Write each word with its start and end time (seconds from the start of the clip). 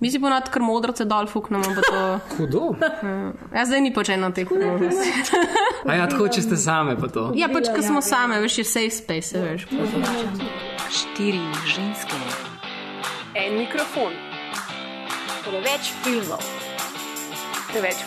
Mi 0.00 0.10
si 0.10 0.20
ponad 0.22 0.46
kar 0.50 0.62
modrce 0.62 1.04
dol 1.04 1.26
fuknemo, 1.26 1.64
pa 1.74 1.82
to. 1.82 2.02
Hudo. 2.36 2.62
Ja, 3.54 3.64
zdaj 3.66 3.80
ni 3.82 3.90
pač 3.94 4.12
eno 4.14 4.30
teh 4.30 4.46
priložnosti. 4.46 5.10
A 5.90 5.96
ja, 5.98 6.06
tako 6.06 6.28
če 6.30 6.44
ste 6.46 6.58
same 6.60 6.94
pa 7.00 7.10
to. 7.10 7.32
Ja, 7.34 7.50
pač, 7.50 7.66
ko 7.74 7.82
smo 7.82 8.02
same, 8.04 8.38
veš, 8.44 8.60
je 8.62 8.66
safe 8.68 8.94
space, 8.94 9.42
veš. 9.42 9.66
Štiri 10.94 11.42
ženske. 11.66 12.22
En 13.34 13.58
mikrofon, 13.58 14.14
Preveč 15.48 15.90
filmov. 16.04 16.42
preveč 17.72 17.98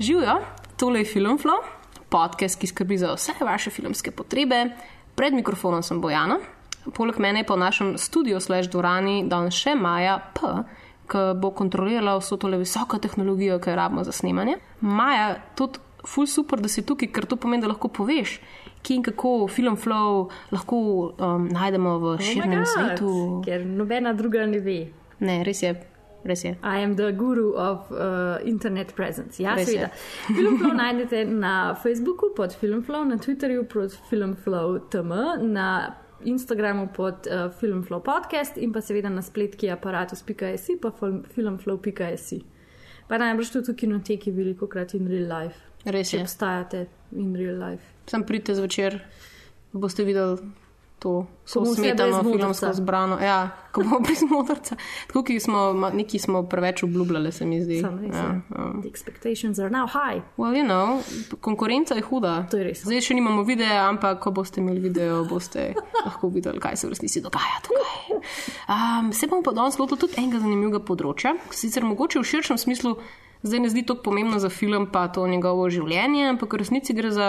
Živijo, 0.00 0.40
tole 0.76 0.98
je 0.98 1.04
Filmflow, 1.04 1.60
podcast, 2.08 2.60
ki 2.60 2.66
skrbi 2.66 2.96
za 2.98 3.12
vse 3.14 3.32
vaše 3.40 3.70
filmske 3.70 4.10
potrebe. 4.10 4.70
Pred 5.14 5.34
mikrofonom 5.34 5.82
sem 5.82 6.00
Bojana, 6.00 6.38
poleg 6.96 7.18
mene 7.20 7.42
pa 7.44 7.54
v 7.54 7.60
našem 7.60 7.90
studiu 7.98 8.40
slash 8.40 8.70
dvorani 8.72 9.26
danes 9.28 9.58
še 9.60 9.74
Maja 9.76 10.16
P., 10.32 10.54
ki 11.10 11.24
bo 11.36 11.50
kontrolirala 11.52 12.14
vso 12.16 12.38
tole 12.40 12.56
visoko 12.56 12.96
tehnologijo, 12.96 13.58
ki 13.60 13.70
jo 13.70 13.76
rabimo 13.76 14.04
za 14.06 14.16
snemanje. 14.16 14.56
Maja, 14.80 15.34
tudi 15.54 15.82
ful 16.08 16.24
super, 16.24 16.64
da 16.64 16.72
si 16.72 16.80
tukaj, 16.86 17.12
ker 17.12 17.28
to 17.28 17.36
pomeni, 17.36 17.60
da 17.66 17.68
lahko 17.68 17.92
poveš, 17.92 18.38
kje 18.80 18.96
in 18.96 19.04
kako 19.04 19.50
Filmflow 19.52 20.30
lahko 20.48 20.80
um, 21.12 21.44
najdemo 21.52 21.98
v 22.00 22.16
širnem 22.24 22.64
svetu. 22.64 23.12
Ker 23.44 23.68
nobena 23.68 24.16
druga 24.16 24.48
ne 24.48 24.64
ve. 24.64 24.80
Ne, 25.20 25.42
res 25.44 25.60
je, 25.60 25.76
res 26.24 26.44
je. 26.44 26.50
I 26.62 26.82
am 26.84 26.96
the 26.96 27.12
guru 27.12 27.52
of 27.56 27.90
uh, 27.90 27.96
internet 28.44 28.94
presence. 28.96 29.42
Ja, 29.42 29.56
seveda. 29.58 29.88
Filmflow 30.26 30.74
najdete 30.74 31.24
na 31.24 31.74
Facebooku 31.74 32.34
pod 32.36 32.52
Filmflow, 32.54 33.04
na 33.04 33.16
Twitterju 33.16 33.64
pod 33.68 33.96
Filmflow 34.10 34.78
TM, 34.90 35.12
na 35.52 35.94
Instagramu 36.24 36.88
pod 36.92 37.26
uh, 37.26 37.48
Filmflow 37.60 38.02
podcast 38.04 38.56
in 38.58 38.72
pa 38.72 38.80
seveda 38.80 39.08
na 39.08 39.22
spletki 39.22 39.70
aparatus.js 39.70 40.68
pa 40.82 40.90
fil- 40.90 41.22
filmflow.js. 41.34 42.32
Pa 43.08 43.18
najbrž 43.18 43.50
tudi 43.52 43.72
v 43.72 43.76
kinoteki 43.76 44.30
veliko 44.30 44.66
krat 44.68 44.94
in 44.94 45.08
real 45.08 45.26
life. 45.26 45.56
Res 45.84 46.10
Če 46.12 46.16
je. 46.18 46.22
obstajate 46.22 46.86
in 47.16 47.32
real 47.34 47.56
life. 47.58 47.82
Sam 48.06 48.22
pridite 48.28 48.54
zvečer, 48.54 49.00
boste 49.72 50.04
videli 50.04 50.36
to 51.00 51.26
smetano 51.76 52.22
filmsko 52.22 52.72
zbrano. 52.72 53.18
Ja, 53.18 53.50
ko 53.72 53.82
bomo 53.82 54.00
brez 54.04 54.20
modrca. 54.30 54.76
Tako, 55.06 55.22
ki 55.24 55.40
smo, 55.40 55.90
neki 55.94 56.18
smo 56.18 56.42
preveč 56.48 56.82
obljubljali, 56.82 57.32
se 57.32 57.46
mi 57.46 57.62
zdi. 57.64 57.80
Res. 57.80 58.16
Ja, 58.16 58.40
ja. 58.56 58.66
The 58.82 58.88
expectations 58.88 59.60
are 59.62 59.70
now 59.70 59.88
high. 59.88 60.22
Well, 60.36 60.54
you 60.56 60.64
know, 60.64 61.00
konkurenca 61.40 61.94
je 61.94 62.02
huda. 62.02 62.46
To 62.50 62.60
je 62.60 62.68
res. 62.68 62.84
Zdaj 62.84 63.00
še 63.08 63.16
nimamo 63.16 63.42
videa, 63.48 63.88
ampak 63.88 64.20
ko 64.20 64.34
boste 64.36 64.60
imeli 64.60 64.82
video, 64.84 65.24
boste 65.24 65.72
lahko 66.06 66.28
videli, 66.28 66.60
kaj 66.60 66.76
se 66.76 66.86
v 66.86 66.94
resnici 66.94 67.24
dogaja 67.24 67.64
tukaj. 67.64 68.20
Um, 68.68 69.10
se 69.16 69.26
bomo 69.26 69.42
pa 69.42 69.56
danes 69.56 69.80
lotili 69.80 70.04
tudi 70.04 70.20
enega 70.20 70.42
zanimivega 70.44 70.84
področja, 70.84 71.34
sicer 71.54 71.88
mogoče 71.88 72.20
v 72.20 72.30
širšem 72.34 72.60
smislu. 72.60 72.94
Zdaj 73.40 73.64
ne 73.64 73.72
zdi 73.72 73.86
tako 73.88 74.10
pomembno 74.10 74.36
za 74.36 74.52
film, 74.52 74.90
pa 74.92 75.08
to 75.08 75.24
njegovo 75.24 75.70
življenje, 75.72 76.28
ampak 76.34 76.52
v 76.52 76.60
resnici 76.60 76.92
gre 76.92 77.08
za 77.08 77.28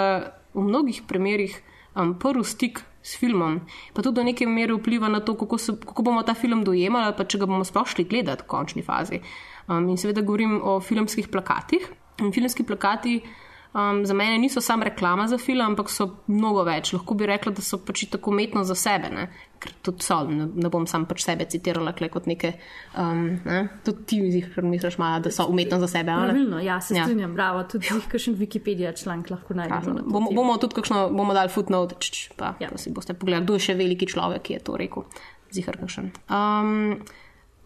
v 0.52 0.66
mnogih 0.68 1.06
primerjih 1.08 1.56
um, 1.96 2.18
prvi 2.20 2.44
stik 2.44 2.82
s 3.04 3.18
filmom. 3.18 3.60
Pa 3.94 4.02
tudi 4.02 4.16
do 4.16 4.24
neke 4.24 4.48
mere 4.48 4.76
vpliva 4.78 5.10
na 5.10 5.20
to, 5.20 5.36
kako, 5.38 5.58
se, 5.58 5.76
kako 5.86 6.06
bomo 6.06 6.24
ta 6.24 6.34
film 6.38 6.64
dojemali, 6.64 7.16
pa 7.18 7.26
če 7.26 7.42
ga 7.42 7.50
bomo 7.50 7.66
sploh 7.68 7.88
šli 7.88 8.06
gledati 8.10 8.46
v 8.46 8.52
končni 8.52 8.86
fazi. 8.86 9.22
Um, 9.68 9.90
in 9.90 9.98
seveda 9.98 10.22
govorim 10.26 10.60
o 10.64 10.80
filmskih 10.80 11.30
plakatih. 11.32 11.90
In 12.22 12.34
filmski 12.34 12.64
plakati 12.68 13.20
um, 13.74 14.06
za 14.06 14.14
mene 14.14 14.38
niso 14.38 14.62
samo 14.62 14.84
reklama 14.84 15.28
za 15.28 15.38
film, 15.38 15.62
ampak 15.62 15.90
so 15.90 16.10
mnogo 16.28 16.64
več. 16.64 16.94
Lahko 16.94 17.16
bi 17.16 17.26
rekla, 17.26 17.52
da 17.52 17.62
so 17.62 17.78
pač 17.78 18.06
tako 18.12 18.32
umetno 18.32 18.64
za 18.64 18.76
sebe. 18.76 19.10
Ne? 19.10 19.28
Ker 19.62 19.72
tudi 19.86 20.02
so, 20.04 20.24
ne, 20.26 20.48
ne 20.56 20.70
bom 20.70 20.88
sam 20.88 21.06
pač 21.06 21.24
sebe 21.24 21.46
citirala 21.46 21.94
kot 21.94 22.26
neke. 22.26 22.54
Um, 22.98 23.40
ne? 23.46 23.60
Tudi 23.86 24.06
ti 24.06 24.22
misliš, 24.22 24.58
misliš 24.66 24.98
malo, 24.98 25.20
da 25.22 25.32
so 25.32 25.46
umetno 25.48 25.80
za 25.80 25.88
sebe. 25.88 26.12
Pravilno, 26.12 26.60
ja, 26.60 26.80
se 26.82 26.96
Ja. 26.96 27.06
strinjam, 27.06 27.34
bravo. 27.34 27.64
Tudi 27.64 27.88
kakšen 28.10 28.36
Wikipedia 28.36 28.92
članek 29.04 29.30
lahko 29.30 29.54
najdemo. 29.54 30.02
Bomo, 30.06 30.32
bomo 30.32 30.58
tudi 30.58 30.76
kakšno, 30.76 31.10
bomo 31.10 31.34
dali 31.34 31.50
footnote, 31.50 31.96
č, 32.00 32.12
č, 32.12 32.30
pa, 32.36 32.56
Ja. 32.60 32.68
ja. 32.68 32.70
pa 32.72 32.78
si 32.78 32.92
boste 32.92 33.14
pogledali, 33.14 33.46
kdo 33.46 33.54
je 33.54 33.66
še 33.70 33.78
veliki 33.78 34.08
človek, 34.08 34.42
ki 34.44 34.54
je 34.54 34.60
to 34.60 34.78
rekel. 34.78 35.06
Zihar 35.52 35.76
kakšen. 35.78 36.12
Um, 36.32 37.02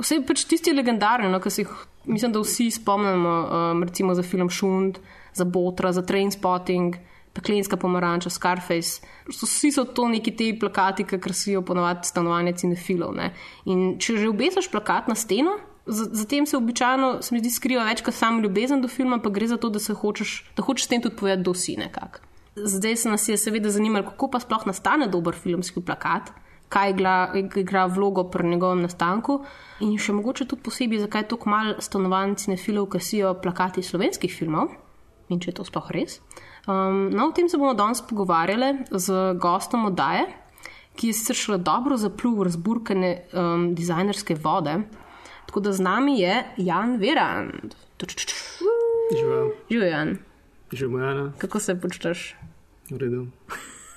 vse 0.01 0.17
pač 0.27 0.43
tisti 0.49 0.73
legendarni, 0.73 1.29
no, 1.31 1.39
ki 1.39 1.49
se 1.53 1.61
jih, 1.63 1.73
mislim, 2.09 2.31
da 2.33 2.41
vsi 2.41 2.71
spomnimo, 2.71 3.33
um, 3.71 3.83
recimo 3.85 4.15
za 4.17 4.23
film 4.25 4.49
Šund, 4.49 4.97
za 5.35 5.45
Botra, 5.45 5.91
za 5.91 6.01
Trainspotting, 6.01 6.95
Peklenska 7.35 7.77
pomaranča, 7.77 8.29
Scarface. 8.29 9.01
Vsi 9.27 9.71
so 9.71 9.83
to 9.83 10.07
neki 10.07 10.31
ti 10.35 10.53
plakati, 10.59 11.03
ki 11.03 11.19
krasijo 11.19 11.61
ponovadi 11.61 12.07
stanovanje 12.07 12.53
cinefilov. 12.61 13.11
Ne. 13.15 13.33
In 13.65 13.97
če 13.99 14.17
že 14.21 14.29
obesiš 14.31 14.71
plakat 14.71 15.11
na 15.11 15.15
steno, 15.19 15.57
za, 15.85 16.07
za 16.11 16.25
tem 16.25 16.45
se 16.45 16.57
običajno, 16.57 17.21
se 17.21 17.35
mi 17.35 17.41
zdi, 17.43 17.51
skriva 17.51 17.83
več 17.85 18.01
kot 18.05 18.15
sam 18.15 18.39
ljubezen 18.41 18.81
do 18.81 18.87
filma, 18.87 19.19
pa 19.19 19.29
gre 19.29 19.49
za 19.51 19.57
to, 19.59 19.69
da, 19.69 19.83
hočeš, 19.83 20.37
da 20.55 20.63
hočeš 20.63 20.87
s 20.87 20.93
tem 20.93 21.03
tudi 21.03 21.19
povedati, 21.19 21.43
da 21.43 21.53
si 21.53 21.75
nekako. 21.77 22.23
Zdaj 22.55 22.95
se 22.95 23.11
nas 23.11 23.27
je 23.27 23.35
seveda 23.37 23.69
zanimalo, 23.69 24.07
kako 24.07 24.31
pa 24.31 24.39
sploh 24.39 24.63
nastane 24.65 25.09
dober 25.11 25.35
filmski 25.35 25.83
plakat, 25.83 26.31
kaj 26.71 26.95
igra, 26.95 27.17
igra 27.35 27.85
vlogo 27.91 28.23
pri 28.31 28.47
njegovem 28.47 28.81
nastanku 28.87 29.41
in 29.83 29.97
še 29.99 30.15
mogoče 30.15 30.47
tudi 30.47 30.63
posebej, 30.63 31.03
zakaj 31.03 31.27
tako 31.35 31.51
malo 31.51 31.75
stanovanj 31.83 32.39
cinefilov 32.45 32.87
kasijo 32.95 33.35
plakati 33.43 33.83
slovenskih 33.83 34.31
filmov 34.31 34.71
in 35.29 35.39
če 35.41 35.51
je 35.51 35.55
to 35.59 35.65
sploh 35.67 35.87
res. 35.95 36.19
Um, 36.67 37.09
no, 37.13 37.29
o 37.29 37.33
tem 37.35 37.49
se 37.49 37.57
bomo 37.57 37.73
danes 37.77 38.01
pogovarjali 38.05 38.85
z 38.91 39.35
gostom 39.41 39.87
oddaje, 39.91 40.25
ki 40.95 41.11
je 41.11 41.17
sicer 41.17 41.35
šele 41.35 41.57
dobro 41.59 41.97
zaplul 41.99 42.37
v 42.39 42.47
razburkane 42.47 43.11
um, 43.33 43.67
dizajnerske 43.75 44.37
vode. 44.39 44.79
Tako 45.45 45.61
da 45.61 45.73
z 45.75 45.83
nami 45.85 46.19
je 46.19 46.43
Jan 46.57 46.97
Verand. 47.01 47.75
Živijo, 49.11 49.51
Živijo, 49.69 49.87
Jan, 49.89 50.17
živijo, 50.71 50.99
Jana, 50.99 51.31
kako 51.37 51.59
se 51.59 51.75
počutiš? 51.81 52.35
v 52.91 52.97
redu. 52.97 53.27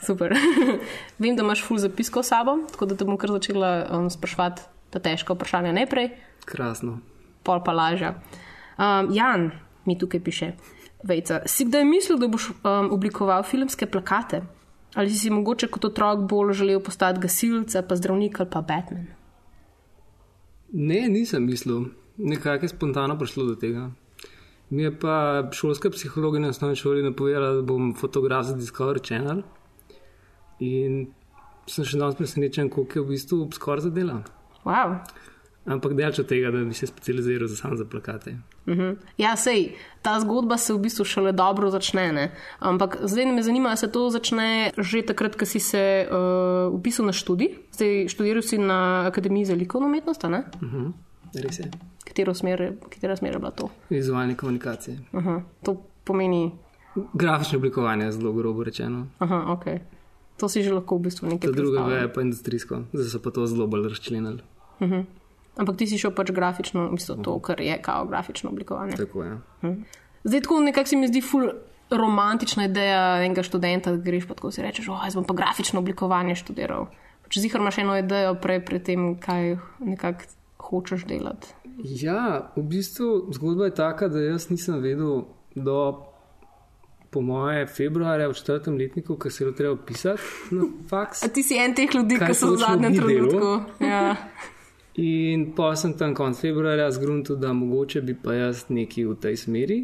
Super. 0.06 0.33
Vem, 1.21 1.37
da 1.37 1.43
imaš 1.43 1.65
ful 1.66 1.78
zapiskov 1.78 2.22
s 2.22 2.33
sabo, 2.33 2.59
tako 2.71 2.87
da 2.87 2.97
te 2.97 3.05
bom 3.05 3.19
kar 3.19 3.33
začela 3.34 3.89
um, 3.91 4.06
spraševati 4.10 4.62
ta 4.95 5.03
težka 5.03 5.34
vprašanja 5.34 5.75
najprej, 5.77 6.12
Krasno. 6.49 7.00
pol 7.45 7.60
pa 7.65 7.72
lažja. 7.72 8.15
Um, 8.78 9.10
Jan 9.12 9.50
mi 9.84 9.99
tukaj 9.99 10.21
piše. 10.25 10.53
Vejca, 11.03 11.42
si 11.47 11.64
kdaj 11.69 11.84
mislil, 11.86 12.19
da 12.19 12.26
boš 12.28 12.50
um, 12.50 12.91
oblikoval 12.94 13.44
filmske 13.47 13.86
plakate? 13.86 14.42
Ali 14.94 15.10
si 15.10 15.19
si 15.19 15.31
mogoče 15.31 15.69
kot 15.70 15.84
otrok 15.84 16.25
bolj 16.31 16.56
želel 16.59 16.81
postati 16.82 17.20
gasilca, 17.22 17.82
pa 17.82 17.97
zdravnik 17.97 18.41
ali 18.41 18.50
pa 18.50 18.60
Batman? 18.60 19.06
Ne, 20.72 21.06
nisem 21.09 21.47
mislil. 21.47 21.84
Nekako 22.16 22.64
je 22.64 22.69
spontano 22.69 23.19
prišlo 23.19 23.44
do 23.47 23.54
tega. 23.54 23.91
Mi 24.70 24.82
je 24.82 24.98
pa 24.98 25.48
šolska 25.53 25.91
psihologinja 25.91 26.48
na 26.48 26.50
osnovni 26.50 26.76
šoli 26.76 27.03
napovedala, 27.03 27.53
da 27.53 27.62
bom 27.62 27.94
fotograf 27.94 28.44
za 28.47 28.56
Discovery 28.56 29.04
Channel. 29.06 29.42
In 30.60 31.06
sem 31.70 31.86
še 31.86 32.00
danes 32.00 32.19
presenečen, 32.19 32.69
koliko 32.72 32.98
je 32.98 33.04
v 33.04 33.15
bistvu 33.15 33.38
skoraj 33.54 33.86
zadela. 33.86 34.22
Wow. 34.65 34.98
Ampak 35.69 35.93
delč 35.95 36.19
od 36.19 36.27
tega, 36.27 36.51
da 36.51 36.62
bi 36.65 36.75
se 36.75 36.87
specializiral 36.89 37.49
za 37.49 37.56
sam 37.56 37.77
za 37.77 37.84
plakate. 37.84 38.37
Mhm. 38.69 38.93
Ja, 39.21 39.37
sej, 39.37 39.75
ta 40.03 40.17
zgodba 40.21 40.56
se 40.56 40.73
v 40.73 40.79
bistvu 40.79 41.05
šele 41.05 41.33
dobro 41.33 41.71
začne. 41.71 42.12
Ne? 42.12 42.25
Ampak 42.59 42.97
zdaj 43.05 43.27
me 43.27 43.43
zanima, 43.43 43.69
ali 43.69 43.77
se 43.77 43.91
to 43.93 44.09
začne 44.11 44.71
že 44.78 45.03
takrat, 45.03 45.37
ko 45.37 45.45
si 45.45 45.61
se 45.61 46.09
uh, 46.09 46.73
upisal 46.73 47.07
na 47.07 47.12
študij. 47.12 47.53
Zdaj 47.77 48.09
študiral 48.09 48.43
si 48.43 48.59
na 48.59 49.07
Akademiji 49.07 49.45
za 49.45 49.55
likovno 49.55 49.87
umetnost, 49.87 50.25
a 50.25 50.28
ne? 50.28 50.45
Uh-huh. 50.61 50.93
Res 51.34 51.59
je. 51.61 51.71
Katero 52.05 52.34
smer, 52.34 52.72
katera 52.89 53.16
smer 53.16 53.33
je 53.37 53.39
bila 53.39 53.51
to? 53.51 53.69
Vizualne 53.91 54.37
komunikacije. 54.37 54.98
Aha, 55.13 55.42
to 55.63 55.77
pomeni, 56.04 56.51
Grafično 57.15 57.59
oblikovanje, 57.59 58.13
zelo 58.13 58.33
grobo 58.33 58.65
rečeno. 58.65 59.07
aha, 59.19 59.45
ok. 59.53 59.65
To 60.37 60.48
si 60.48 60.63
že 60.63 60.72
lahko 60.72 60.97
v 60.97 61.10
bistvu 61.10 61.28
nekaj 61.28 61.51
Ta 61.51 61.57
druga 61.57 61.83
veja 61.83 62.09
pa 62.09 62.22
industrijsko, 62.22 62.83
zdaj 62.92 63.10
so 63.10 63.19
pa 63.22 63.31
to 63.31 63.47
zelo 63.47 63.66
bolj 63.66 63.89
razčlenili. 63.89 64.42
Mhm. 64.81 65.01
Ampak 65.59 65.77
ti 65.77 65.89
si 65.91 65.99
šel 65.99 66.13
pač 66.15 66.31
grafično, 66.31 66.87
mislim, 66.93 67.25
to, 67.27 67.34
kar 67.43 67.60
je 67.60 67.81
kao 67.83 68.07
grafično 68.07 68.51
oblikovanje. 68.51 68.97
Tako 68.97 69.25
je. 69.25 69.39
Zdaj 70.25 70.41
tako 70.41 70.60
nekako 70.60 70.89
se 70.89 70.97
mi 70.97 71.09
zdi 71.09 71.21
ful 71.21 71.51
romantična 71.91 72.65
ideja 72.65 73.25
enega 73.25 73.43
študenta, 73.43 73.91
da 73.91 74.03
greš 74.03 74.28
pa 74.28 74.34
tako 74.34 74.51
si 74.55 74.63
rečeš, 74.63 74.89
oh, 74.89 75.05
jaz 75.05 75.15
bom 75.15 75.25
pa 75.25 75.34
grafično 75.34 75.81
oblikovanje 75.81 76.37
študiral. 76.39 76.87
Če 77.28 77.41
zihar 77.45 77.60
imaš 77.60 77.78
eno 77.83 77.97
idejo 77.99 78.37
prej 78.41 78.60
pred 78.65 78.84
tem, 78.84 79.09
kaj 79.21 79.57
nekako 79.84 80.31
hočeš 80.69 81.05
delati. 81.09 81.55
Ja, 81.78 82.53
v 82.57 82.63
bistvu 82.71 83.33
zgodba 83.34 83.69
je 83.69 83.75
taka, 83.78 84.09
da 84.09 84.21
jaz 84.21 84.49
nisem 84.51 84.81
vedel 84.83 85.25
do, 85.54 85.78
po 87.11 87.22
moje, 87.25 87.66
februarja 87.66 88.28
v 88.28 88.37
četrtem 88.39 88.78
letniku, 88.78 89.16
ko 89.16 89.31
se 89.31 89.45
je 89.45 89.54
treba 89.57 89.77
pisati 89.77 90.22
na 90.51 90.71
faks. 90.91 91.22
A 91.25 91.28
ti 91.28 91.43
si 91.43 91.59
en 91.59 91.75
teh 91.75 91.95
ljudi, 91.95 92.19
ki 92.21 92.34
so 92.34 92.53
v 92.54 92.63
zadnjem 92.63 92.97
trenutku. 93.01 93.53
Ja. 93.84 94.15
In 94.98 95.53
pa 95.54 95.77
sem 95.78 95.92
tam 95.95 96.15
konec 96.15 96.41
februarja 96.42 96.91
zgrunil, 96.91 97.36
da 97.39 97.53
mogoče 97.53 98.00
bi 98.03 98.16
pa 98.18 98.34
jaz 98.34 98.65
nekaj 98.68 99.04
v 99.06 99.15
tej 99.22 99.36
smeri. 99.39 99.78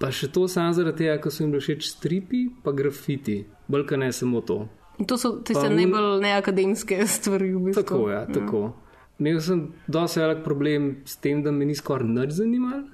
Pa 0.00 0.10
še 0.10 0.32
to 0.34 0.48
samo 0.50 0.72
zaradi 0.74 1.04
tega, 1.04 1.18
ker 1.22 1.30
so 1.30 1.44
jim 1.44 1.52
bili 1.54 1.62
všeč 1.62 1.86
stripi, 1.92 2.40
pa 2.62 2.72
grafiti, 2.74 3.44
bolj 3.70 3.86
ne 3.98 4.10
samo 4.12 4.40
to. 4.42 4.58
In 4.98 5.06
to 5.06 5.14
so 5.18 5.36
tiste 5.46 5.62
un- 5.62 5.76
najbolj 5.78 6.22
neakademske 6.22 6.98
stvari. 7.16 7.52
V 7.54 7.70
bistvu. 7.70 7.82
Tako, 7.82 8.10
ja, 8.10 8.24
tako. 8.26 8.62
Imel 9.18 9.38
sem 9.42 9.62
dosti 9.86 10.20
velik 10.20 10.42
problem 10.44 10.88
s 11.06 11.16
tem, 11.22 11.42
da 11.42 11.50
me 11.50 11.66
ni 11.66 11.74
skoraj 11.74 12.06
nič 12.06 12.34
zanimalo. 12.38 12.86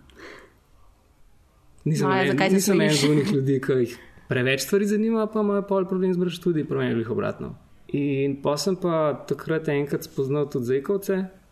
Nisem 1.85 2.09
Maja, 2.09 2.33
en, 2.33 2.53
nisem 2.53 2.81
en 2.81 2.91
smejiš? 2.91 3.05
od 3.05 3.11
unih 3.11 3.33
ljudi, 3.33 3.57
ki 3.61 3.73
jih 3.83 3.97
preveč 4.29 4.65
stvari 4.65 4.87
zanima, 4.89 5.27
pa 5.29 5.41
imajo 5.41 5.65
pol 5.69 5.89
problem 5.89 6.13
študij, 6.17 6.65
pa 6.69 6.77
meni 6.81 6.93
je 6.93 6.97
bilo 6.97 7.13
obratno. 7.13 7.55
In 7.93 8.37
pa 8.43 8.57
sem 8.57 8.77
pa 8.77 9.25
takrat 9.29 9.69
enkrat 9.69 10.05
spoznal 10.05 10.49
tudi 10.49 10.65
zekovce 10.65 11.44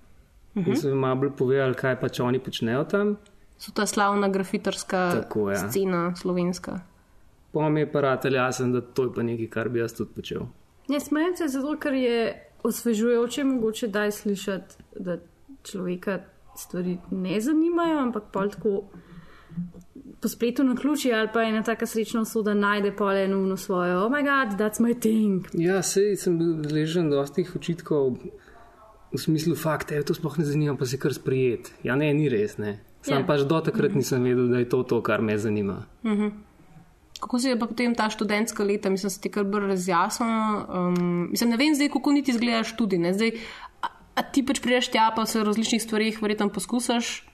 uh 0.55 0.63
-huh. 0.63 0.69
in 0.69 0.77
so 0.77 0.89
mi 0.89 0.95
malo 0.95 1.17
bolj 1.17 1.31
povedali, 1.39 1.75
kaj 1.75 2.01
pač 2.01 2.21
oni 2.21 2.39
počnejo 2.39 2.85
tam. 2.85 3.17
So 3.59 3.73
ta 3.75 3.87
slavna 3.87 4.29
grafitarska 4.29 5.11
Tako, 5.13 5.51
ja. 5.51 5.69
scena 5.69 6.17
slovenska. 6.17 6.81
Pa 7.53 7.69
mi 7.69 7.81
je 7.81 7.93
pa 7.93 8.01
ratelj 8.01 8.35
jasen, 8.35 8.73
da 8.73 8.81
to 8.81 9.03
je 9.03 9.13
pa 9.15 9.23
nekaj, 9.23 9.47
kar 9.47 9.69
bi 9.69 9.79
jaz 9.79 9.93
tudi 9.95 10.11
počel. 10.15 10.41
Ne 10.89 11.01
smejem 11.01 11.37
se 11.37 11.49
zato, 11.49 11.77
ker 11.79 11.95
je 11.95 12.49
osvežujoče 12.63 13.45
mogoče 13.45 13.89
daj 13.89 14.11
slišati, 14.13 14.75
da 14.99 15.19
človeka 15.63 16.19
stvari 16.57 16.99
ne 17.11 17.41
zanimajo, 17.41 17.99
ampak 17.99 18.23
pol 18.33 18.51
tako 18.51 18.83
po 20.21 20.29
spletu 20.29 20.65
na 20.65 20.77
ključi 20.77 21.13
ali 21.13 21.29
pa 21.35 21.43
ena 21.43 21.63
taka 21.63 21.87
srečna 21.87 22.21
usoda 22.21 22.55
najde 22.55 22.93
pol 22.97 23.11
eno 23.11 23.57
svojo, 23.57 24.05
oh 24.05 24.13
my 24.13 24.23
god, 24.23 24.61
that's 24.61 24.81
my 24.81 25.01
thing. 25.01 25.47
Ja, 25.53 25.83
sej 25.83 26.17
sem 26.17 26.39
bil 26.39 26.55
deležen 26.63 27.11
dostih 27.11 27.57
očitkov 27.57 28.17
v 29.12 29.19
smislu, 29.20 29.55
fakt, 29.56 29.88
te 29.88 30.00
to 30.03 30.14
sploh 30.17 30.38
ne 30.38 30.44
zanima, 30.44 30.76
pa 30.76 30.87
si 30.88 30.99
kar 30.99 31.12
sprijet. 31.14 31.73
Ja, 31.85 31.97
ne, 31.97 32.12
ni 32.17 32.29
res, 32.32 32.56
ne. 32.59 32.81
Sam 33.03 33.23
Ja. 33.23 33.26
pač 33.26 33.43
do 33.49 33.59
takrat 33.61 33.94
nisem 33.94 34.23
vedel, 34.23 34.49
da 34.49 34.59
je 34.62 34.69
to 34.69 34.82
to, 34.82 35.00
kar 35.03 35.20
me 35.20 35.35
zanima. 35.38 35.82
Kako 37.20 37.38
se 37.38 37.49
je 37.49 37.59
pa 37.59 37.67
potem 37.67 37.94
ta 37.94 38.11
študentska 38.11 38.64
leta, 38.64 38.91
mislim, 38.91 39.11
se 39.11 39.20
ti 39.20 39.31
kar 39.31 39.44
bolj 39.44 39.67
razjasnilo. 39.67 40.67
Um, 40.69 41.29
mislim, 41.31 41.50
ne 41.50 41.56
vem 41.56 41.75
zdaj, 41.75 41.88
kako 41.94 42.12
niti 42.12 42.31
izgledaš 42.31 42.76
tudi. 42.76 42.99
Ne? 42.99 43.12
Zdaj, 43.14 43.37
a, 43.82 43.88
a 44.14 44.23
ti 44.23 44.43
pač 44.47 44.61
prideš 44.62 44.88
tja, 44.91 45.11
pa 45.15 45.26
se 45.26 45.38
v 45.38 45.47
različnih 45.47 45.82
stvarih 45.82 46.19
verjetno 46.23 46.49
poskusaš, 46.50 47.29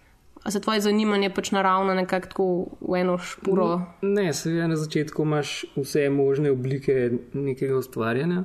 a 0.44 0.50
se 0.50 0.60
tvoje 0.60 0.80
zanimanje 0.80 1.30
pač 1.30 1.50
naravno 1.50 1.94
nekako 1.94 2.28
tako 2.28 2.46
v 2.80 3.00
eno 3.00 3.16
špuro. 3.18 3.80
Ne, 4.02 4.32
seveda 4.32 4.66
na 4.68 4.76
začetku 4.76 5.22
imaš 5.24 5.64
vse 5.76 6.08
možne 6.10 6.52
oblike 6.52 7.12
nekega 7.32 7.76
ustvarjanja. 7.76 8.44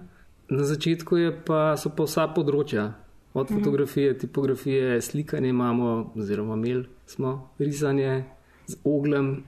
Na 0.50 0.64
začetku 0.64 1.16
pa, 1.48 1.76
so 1.80 1.90
pa 1.90 2.04
vsa 2.04 2.28
področja. 2.36 2.94
Od 3.34 3.50
fotografije, 3.50 4.18
tipografije, 4.18 5.02
slikanje 5.02 5.50
imamo, 5.50 6.12
oziroma 6.16 6.54
imeli 6.54 6.86
smo, 7.06 7.50
risanje 7.60 8.24
z 8.68 8.76
oglem. 8.84 9.44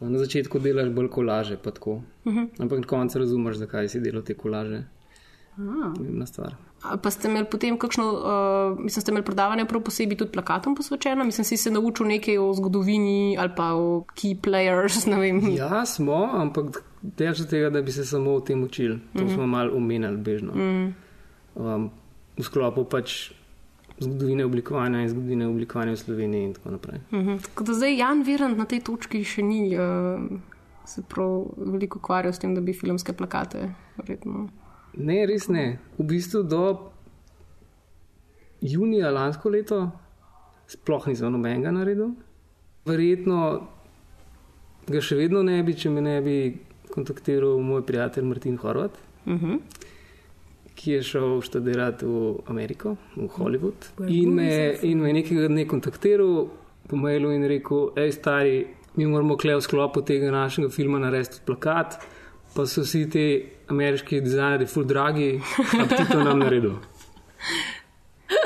Na 0.00 0.18
začetku 0.18 0.58
delaš 0.58 0.88
bolj 0.94 1.08
kolaže, 1.08 1.56
pa 1.56 1.70
tako. 1.70 2.00
Ampak 2.58 2.78
na 2.78 2.86
koncu 2.86 3.18
razumeš, 3.18 3.56
zakaj 3.56 3.88
si 3.88 4.00
delal 4.00 4.22
te 4.22 4.34
kolaže. 4.34 4.84
Pomembna 5.56 6.26
stvar. 6.26 6.54
Pa 7.02 7.10
ste 7.10 7.26
imeli 7.28 7.48
potem 7.50 7.74
kakšno, 7.78 8.04
uh, 8.06 8.78
mislim, 8.78 9.02
ste 9.02 9.10
imeli 9.10 9.26
predavanje 9.26 9.64
prav 9.66 9.82
posebej 9.82 10.16
tudi 10.20 10.32
plakatom 10.32 10.76
posvečeno, 10.78 11.24
mislim, 11.24 11.44
si 11.44 11.56
se 11.56 11.70
naučil 11.70 12.06
nekaj 12.06 12.38
o 12.38 12.52
zgodovini 12.54 13.36
ali 13.38 13.50
pa 13.56 13.72
o 13.74 14.04
key 14.14 14.36
players, 14.38 15.06
ne 15.10 15.18
vem. 15.18 15.40
Ja, 15.56 15.82
smo, 15.86 16.28
ampak 16.38 16.82
delž 17.02 17.42
tega, 17.50 17.70
da 17.74 17.82
bi 17.82 17.92
se 17.92 18.06
samo 18.06 18.36
o 18.38 18.40
tem 18.40 18.62
učili. 18.62 19.00
To 19.16 19.24
mm 19.24 19.26
-hmm. 19.26 19.34
smo 19.34 19.46
malo 19.46 19.76
omenjali 19.76 20.16
bežno. 20.16 20.52
Mm. 20.54 20.94
Um, 21.54 21.90
v 22.38 22.42
sklopu 22.42 22.84
pač 22.84 23.32
zgodovine 23.98 24.44
oblikovanja 24.44 25.00
in 25.02 25.08
zgodovine 25.08 25.48
oblikovanja 25.48 25.92
v 25.92 25.98
Sloveniji 25.98 26.44
in 26.44 26.52
tako 26.54 26.70
naprej. 26.70 27.00
Mhm. 27.12 27.38
Tako 27.38 27.64
da 27.64 27.74
zdaj 27.74 27.96
Jan 27.96 28.22
Virant 28.22 28.58
na 28.58 28.64
tej 28.64 28.80
točki 28.80 29.24
še 29.24 29.42
ni 29.42 29.74
uh, 29.74 30.22
se 30.86 31.02
prav 31.02 31.50
veliko 31.56 31.98
ukvarjal 31.98 32.32
s 32.32 32.38
tem, 32.38 32.54
da 32.54 32.60
bi 32.60 32.72
filmske 32.72 33.12
plakate. 33.12 33.74
Verjetno. 33.96 34.48
Ne, 34.94 35.26
res 35.26 35.48
ne. 35.48 35.64
V 35.98 36.06
bistvu 36.06 36.42
do 36.42 36.62
junija 38.60 39.10
lansko 39.10 39.50
leto 39.50 39.90
sploh 40.66 41.06
nisem 41.06 41.32
nobenega 41.32 41.70
naredil. 41.70 42.14
Verjetno 42.86 43.42
ga 44.88 45.00
še 45.00 45.18
vedno 45.18 45.42
ne 45.42 45.58
bi, 45.62 45.74
če 45.74 45.90
me 45.90 46.00
ne 46.00 46.16
bi 46.24 46.36
kontaktiral 46.88 47.58
moj 47.60 47.82
prijatelj 47.86 48.24
Martin 48.24 48.56
Horvat, 48.56 48.96
Mhm. 49.26 49.58
Ki 50.78 50.92
je 50.92 51.02
šel 51.02 51.40
študirati 51.42 52.06
v 52.06 52.36
Ameriko, 52.46 52.94
v 53.16 53.26
Hollywood. 53.34 53.88
In 54.06 54.36
me, 54.38 54.78
in 54.86 55.02
me 55.02 55.12
nekega 55.16 55.48
dne 55.50 55.66
kontaktiral 55.66 56.46
po 56.88 56.96
mailu 56.96 57.32
in 57.34 57.46
rekel: 57.50 57.90
hej, 57.98 58.14
stari, 58.14 58.60
mi 58.96 59.06
moramo 59.06 59.36
kle 59.36 59.58
v 59.58 59.66
sklopu 59.66 60.04
tega 60.06 60.30
našega 60.34 60.70
filma 60.70 61.02
narediti 61.02 61.42
plakat. 61.46 61.98
Pa 62.54 62.64
so 62.66 62.82
vsi 62.86 63.04
ti 63.12 63.26
ameriški 63.68 64.22
dizajnerji, 64.24 64.70
full 64.70 64.86
dragi, 64.88 65.34
a 65.36 65.84
bi 65.84 65.98
ti 65.98 66.06
to 66.08 66.22
nam 66.24 66.40
naredil. 66.40 66.78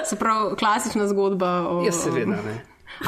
Se 0.08 0.19
pravi, 0.19 0.56
klasična 0.58 1.06
zgodba 1.08 1.52
o 1.70 1.82
Ja, 1.87 1.93
seveda, 1.94 2.40
ne. 2.43 2.56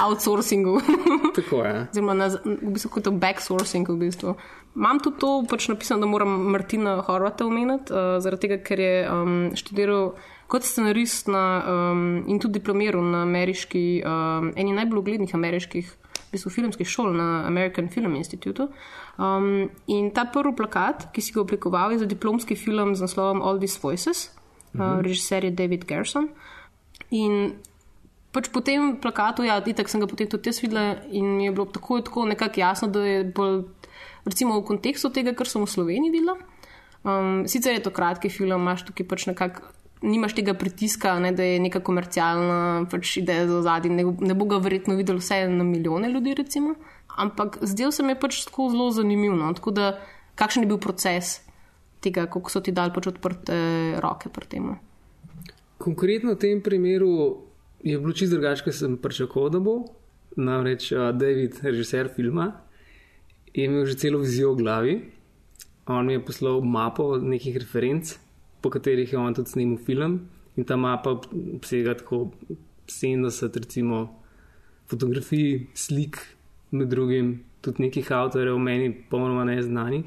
Outsourcingu, 0.02 0.80
Tako 1.36 1.64
je. 1.64 1.86
oziroma 1.90 2.14
na, 2.14 2.28
v 2.44 2.74
bistvu 2.74 2.90
kot 2.90 3.06
o 3.06 3.12
backsourcingu. 3.12 3.94
V 3.94 4.06
bistvu. 4.06 4.34
Imam 4.74 4.98
tudi 4.98 5.20
to 5.22 5.32
pač 5.50 5.68
napisano, 5.70 6.02
da 6.02 6.10
moram 6.10 6.30
Martina 6.50 6.96
Horvata 7.06 7.46
omeniti, 7.46 7.94
uh, 7.94 8.18
zaradi 8.22 8.48
tega, 8.48 8.58
ker 8.66 8.80
je 8.80 8.94
um, 9.06 9.34
študiral 9.54 10.14
kot 10.50 10.66
scenarist 10.66 11.30
na, 11.30 11.44
um, 11.62 12.24
in 12.26 12.40
tudi 12.42 12.58
diplomiral 12.58 13.04
na 13.06 13.22
ameriški, 13.22 14.02
um, 14.02 14.50
eni 14.58 14.74
najbolj 14.74 15.00
uglednih 15.00 15.34
ameriških 15.34 15.92
v 15.94 16.34
bistvu, 16.34 16.50
filmskih 16.50 16.88
šol 16.90 17.14
na 17.14 17.44
American 17.46 17.88
Film 17.88 18.16
Institute. 18.18 18.66
Um, 19.14 19.68
in 19.86 20.10
ta 20.10 20.26
prvi 20.26 20.56
plakat, 20.58 21.08
ki 21.14 21.22
si 21.22 21.36
ga 21.36 21.44
oblikoval, 21.44 21.94
je 21.94 22.02
za 22.02 22.10
diplomski 22.10 22.58
film 22.58 22.96
z 22.98 23.06
naslovom 23.06 23.42
All 23.42 23.62
These 23.62 23.78
Voices, 23.82 24.26
uh, 24.74 24.98
režiser 25.06 25.46
je 25.46 25.54
David 25.54 25.86
Gerson. 25.86 26.32
In 27.14 27.54
pač 28.34 28.50
po 28.50 28.60
tem 28.64 28.96
plakatu, 28.98 29.46
ja, 29.46 29.60
itak 29.62 29.88
sem 29.90 30.02
ga 30.02 30.08
potem 30.10 30.28
tudi 30.30 30.50
jaz 30.50 30.58
videla 30.62 30.98
in 31.14 31.36
mi 31.38 31.46
je 31.46 31.54
bilo 31.54 31.68
tako, 31.70 32.00
tako 32.02 32.26
nekako 32.26 32.60
jasno, 32.60 32.88
da 32.90 33.04
je 33.06 33.22
bolj, 33.24 33.62
recimo 34.26 34.58
v 34.58 34.66
kontekstu 34.66 35.12
tega, 35.14 35.36
kar 35.38 35.46
sem 35.46 35.62
v 35.62 35.70
Sloveniji 35.70 36.14
videla. 36.14 36.34
Um, 37.04 37.44
sicer 37.46 37.76
je 37.76 37.84
to 37.84 37.92
kratki 37.94 38.32
film, 38.32 38.56
imaš 38.58 38.86
tukaj 38.90 39.08
pač 39.08 39.30
nekako. 39.30 39.70
Nimaš 40.04 40.34
tega 40.36 40.52
pritiska, 40.52 41.14
ne, 41.16 41.30
da 41.32 41.46
je 41.46 41.60
neka 41.64 41.80
komercialna 41.80 42.90
pač 42.92 43.14
ideja 43.22 43.46
za 43.48 43.62
zadnji. 43.64 43.94
Ne, 43.94 44.02
ne 44.04 44.34
bo 44.36 44.44
ga 44.50 44.58
verjetno 44.60 44.98
videl 44.98 45.16
vse 45.16 45.46
na 45.48 45.64
milijone 45.64 46.10
ljudi, 46.12 46.34
recimo. 46.36 46.74
ampak 47.16 47.58
zdel 47.62 47.92
se 47.92 48.02
mi 48.02 48.12
je 48.12 48.20
pač 48.20 48.42
tako 48.44 48.68
zelo 48.70 48.90
zanimiv. 48.90 49.32
No. 49.32 49.52
Tako 49.54 49.70
da, 49.70 49.94
kakšen 50.34 50.64
je 50.64 50.68
bil 50.68 50.80
proces 50.82 51.38
tega, 52.04 52.26
kako 52.26 52.52
so 52.52 52.60
ti 52.60 52.74
dali 52.74 52.92
pač 52.92 53.08
odprte 53.14 53.56
roke 54.02 54.28
pri 54.28 54.50
tem? 54.50 54.70
Konkretno 55.80 56.34
v 56.34 56.40
tem 56.40 56.60
primeru 56.64 57.14
je 57.84 57.98
bilo 57.98 58.12
čisto 58.12 58.36
drugače, 58.36 58.64
kot 58.64 58.74
sem 58.74 58.96
pričakoval, 58.96 59.50
da 59.52 59.60
bo. 59.60 59.74
Namreč 60.36 60.88
uh, 60.92 61.10
David, 61.12 61.60
režiser 61.62 62.08
filma, 62.16 62.48
je 63.54 63.68
imel 63.68 63.84
že 63.86 63.98
celo 64.00 64.18
vizijo 64.18 64.54
v 64.54 64.62
glavi. 64.62 64.94
On 65.86 66.06
mi 66.06 66.16
je 66.16 66.24
poslal 66.24 66.64
mapo 66.64 67.18
nekih 67.20 67.56
referenc, 67.60 68.16
po 68.62 68.70
katerih 68.70 69.12
je 69.12 69.18
on 69.18 69.34
tudi 69.34 69.50
snimil 69.50 69.78
film. 69.78 70.20
In 70.56 70.64
ta 70.64 70.76
mapa 70.76 71.20
obsega 71.54 71.94
tako 71.94 72.32
70 72.88 73.60
recimo, 73.60 74.22
fotografij, 74.88 75.66
slik, 75.74 76.18
med 76.70 76.88
drugim 76.88 77.44
tudi 77.60 77.82
nekih 77.82 78.12
avtorjev, 78.12 78.58
meni 78.58 78.92
popolnoma 78.92 79.44
neznanih, 79.44 80.04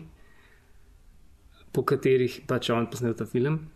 po 1.71 1.83
katerih 1.85 2.41
pač 2.47 2.69
on 2.73 2.89
posnel 2.89 3.13
ta 3.13 3.25
film. 3.25 3.67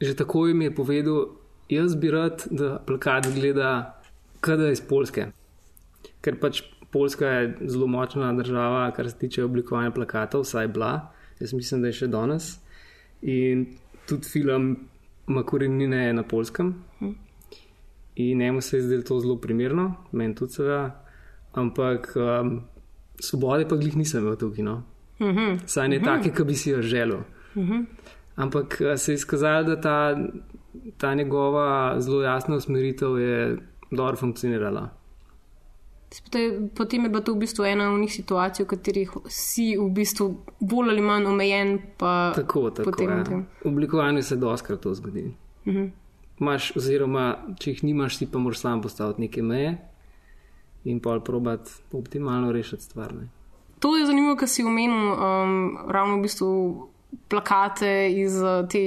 Že 0.00 0.16
takoj 0.24 0.54
mi 0.54 0.70
je 0.70 0.74
povedal, 0.74 1.43
jaz 1.68 1.96
bi 1.96 2.10
rad, 2.10 2.46
da 2.50 2.78
plakat 2.86 3.28
gleda, 3.34 4.00
kada 4.40 4.70
iz 4.70 4.80
Polske. 4.80 5.30
Ker 6.24 6.38
pač 6.40 6.62
Poljska 6.94 7.26
je 7.26 7.56
zelo 7.66 7.86
močna 7.86 8.32
država, 8.32 8.90
kar 8.94 9.10
se 9.10 9.18
tiče 9.18 9.44
oblikovanja 9.44 9.90
plakatov, 9.90 10.44
vsaj 10.44 10.68
bila, 10.68 11.10
jaz 11.40 11.52
mislim, 11.52 11.80
da 11.82 11.90
je 11.90 11.96
še 11.98 12.06
danes. 12.06 12.52
In 13.22 13.64
tudi 14.06 14.30
film 14.30 14.68
ima 15.28 15.42
korenine 15.42 16.12
na 16.12 16.22
polskem. 16.22 16.74
In 18.14 18.38
njemu 18.38 18.60
se 18.60 18.76
je 18.76 18.82
zdelo 18.82 19.02
to 19.02 19.18
zelo 19.20 19.36
primerno, 19.42 19.94
meni 20.12 20.34
tudi 20.34 20.52
seveda, 20.52 21.02
ampak 21.52 22.12
um, 22.16 22.60
svobode 23.18 23.66
pa 23.68 23.76
glih 23.76 23.96
nisem 23.96 24.22
imel 24.22 24.36
tukaj. 24.38 24.64
No. 24.64 24.82
Saj 25.66 25.88
ne 25.88 25.98
take, 26.02 26.30
ki 26.30 26.44
bi 26.46 26.54
si 26.54 26.70
jo 26.70 26.82
želel. 26.82 27.24
Ampak 28.36 28.80
eh, 28.80 28.96
se 28.96 29.12
je 29.12 29.14
izkazalo, 29.14 29.64
da 29.64 29.80
ta, 29.80 29.96
ta 30.96 31.14
njegova 31.14 32.00
zelo 32.00 32.22
jasna 32.22 32.56
usmeritev 32.56 33.18
je 33.18 33.58
dobro 33.90 34.16
funkcionirala. 34.16 34.88
Potem 36.76 37.02
je 37.02 37.08
bila 37.08 37.20
to 37.20 37.32
v 37.34 37.38
bistvu 37.38 37.64
ena 37.64 37.92
od 37.92 38.00
njih 38.00 38.12
situacij, 38.12 38.64
v 38.64 38.68
katerih 38.68 39.10
si 39.26 39.76
v 39.76 39.88
bistvu 39.90 40.28
bolj 40.60 40.90
ali 40.90 41.00
manj 41.00 41.26
omejen. 41.26 41.78
Tako, 41.98 42.70
tako. 42.70 42.90
potem, 42.90 43.10
Ja. 43.10 43.18
potem. 43.18 43.46
V 43.64 43.68
oblikovanju 43.68 44.22
se 44.22 44.36
doskrat 44.36 44.80
to 44.80 44.94
zgodi. 44.94 45.34
imaš, 46.40 46.76
oziroma 46.76 47.36
če 47.58 47.70
jih 47.70 47.84
nimaš, 47.84 48.16
si 48.16 48.26
pa 48.26 48.38
moraš 48.38 48.58
sam 48.58 48.82
postaviti 48.82 49.20
neke 49.20 49.42
meje 49.42 49.78
in 50.84 51.00
pa 51.00 51.20
probat 51.20 51.70
optimalno 51.92 52.52
rešiti 52.52 52.82
stvar. 52.82 53.14
Ne. 53.14 53.28
To 53.78 53.96
je 53.96 54.06
zanimivo, 54.06 54.36
kar 54.36 54.48
si 54.48 54.62
omenil, 54.62 55.12
um, 55.12 55.78
ravno 55.88 56.18
v 56.18 56.22
bistvu 56.22 56.88
plakate 57.28 57.90
iz 58.12 58.36
uh, 58.42 58.62
te, 58.70 58.80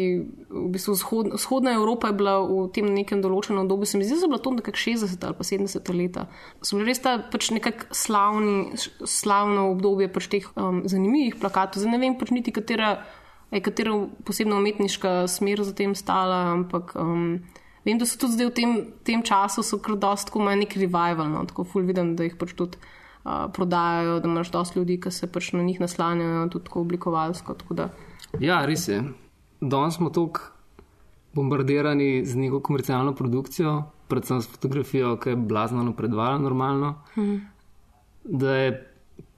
v 0.49 0.63
bistvu 0.73 0.95
vzhod, 0.95 1.29
vzhodna 1.35 1.73
Evropa 1.75 2.11
je 2.11 2.17
bila 2.19 2.35
v 2.43 2.65
tem 2.75 2.87
nekem 2.93 3.21
določenem 3.23 3.65
obdobju, 3.65 3.89
se 3.89 3.99
mi 3.99 4.07
zdi, 4.07 4.17
da 4.17 4.23
so 4.23 4.29
bila 4.31 4.41
to 4.43 4.53
nekako 4.55 4.81
60 4.83 5.25
ali 5.27 5.37
pa 5.37 5.47
70 5.47 5.91
leta. 5.95 6.25
So 6.61 6.77
bili 6.77 6.91
res 6.91 7.03
ta 7.03 7.17
pač 7.19 7.51
nekako 7.55 7.89
slavni, 7.95 8.77
slavno 9.03 9.69
obdobje 9.73 10.09
pač 10.13 10.29
teh 10.31 10.49
um, 10.55 10.83
zanimivih 10.89 11.39
plakatov. 11.41 11.83
Zdaj 11.83 11.93
ne 11.93 12.01
vem 12.01 12.17
pač 12.19 12.33
niti 12.35 12.55
katera, 12.55 12.97
je 13.53 13.63
katera 13.63 13.95
posebna 14.27 14.59
umetniška 14.59 15.25
smer 15.31 15.63
za 15.63 15.75
tem 15.77 15.95
stala, 15.97 16.43
ampak 16.55 16.95
um, 16.99 17.41
vem, 17.87 17.97
da 17.99 18.07
so 18.09 18.19
tudi 18.19 18.39
zdaj 18.39 18.51
v 18.51 18.55
tem, 18.55 18.77
tem 19.07 19.25
času 19.25 19.65
so 19.65 19.81
kar 19.83 19.99
dost, 19.99 20.33
ko 20.33 20.43
imajo 20.43 20.63
nek 20.63 20.79
revival, 20.79 21.27
no, 21.31 21.47
tako 21.49 21.67
ful 21.67 21.87
vidim, 21.87 22.15
da 22.19 22.27
jih 22.27 22.39
pač 22.39 22.55
tudi. 22.57 22.79
Uh, 22.79 22.95
prodajajo, 23.53 24.19
da 24.19 24.29
imaš 24.29 24.51
dosti 24.51 24.79
ljudi, 24.79 24.99
ki 25.01 25.11
se 25.11 25.27
pač 25.27 25.51
na 25.53 25.63
njih 25.63 25.81
naslanjajo, 25.83 26.47
tudi 26.49 26.65
tako 26.65 26.81
oblikovalsko. 26.81 27.53
Tako 27.59 27.73
da, 27.73 27.89
Ja, 28.39 28.65
res 28.65 28.87
je. 28.87 29.01
Danes 29.61 29.95
smo 29.95 30.09
tako 30.09 30.41
bombardirani 31.33 32.25
z 32.25 32.35
neko 32.35 32.59
komercialno 32.65 33.13
produkcijo, 33.15 33.83
predvsem 34.07 34.41
s 34.41 34.49
fotografijo, 34.49 35.15
ki 35.21 35.29
je 35.29 35.35
blazno 35.35 35.83
napredvala 35.83 36.37
normalno, 36.37 36.95
mm. 37.17 37.37
da 38.23 38.55
je 38.55 38.71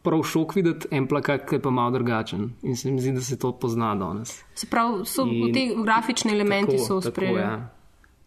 prav 0.03 0.23
šok 0.23 0.55
videti 0.55 0.87
en 0.91 1.07
plakat, 1.07 1.43
ki 1.49 1.55
je 1.55 1.61
pa 1.61 1.69
malo 1.69 1.91
drugačen. 1.91 2.49
In 2.63 2.77
se 2.77 2.91
mi 2.91 3.01
zdi, 3.01 3.11
da 3.11 3.21
se 3.21 3.39
to 3.39 3.51
pozna 3.59 3.93
danes. 3.95 4.43
Se 4.55 4.67
pravi, 4.67 5.05
so 5.05 5.27
In 5.27 5.53
ti 5.53 5.75
grafični 5.83 6.33
elementi 6.33 6.77
Tako, 6.77 6.85
so 6.85 7.11
sprejeli. 7.11 7.39
ja. 7.39 7.69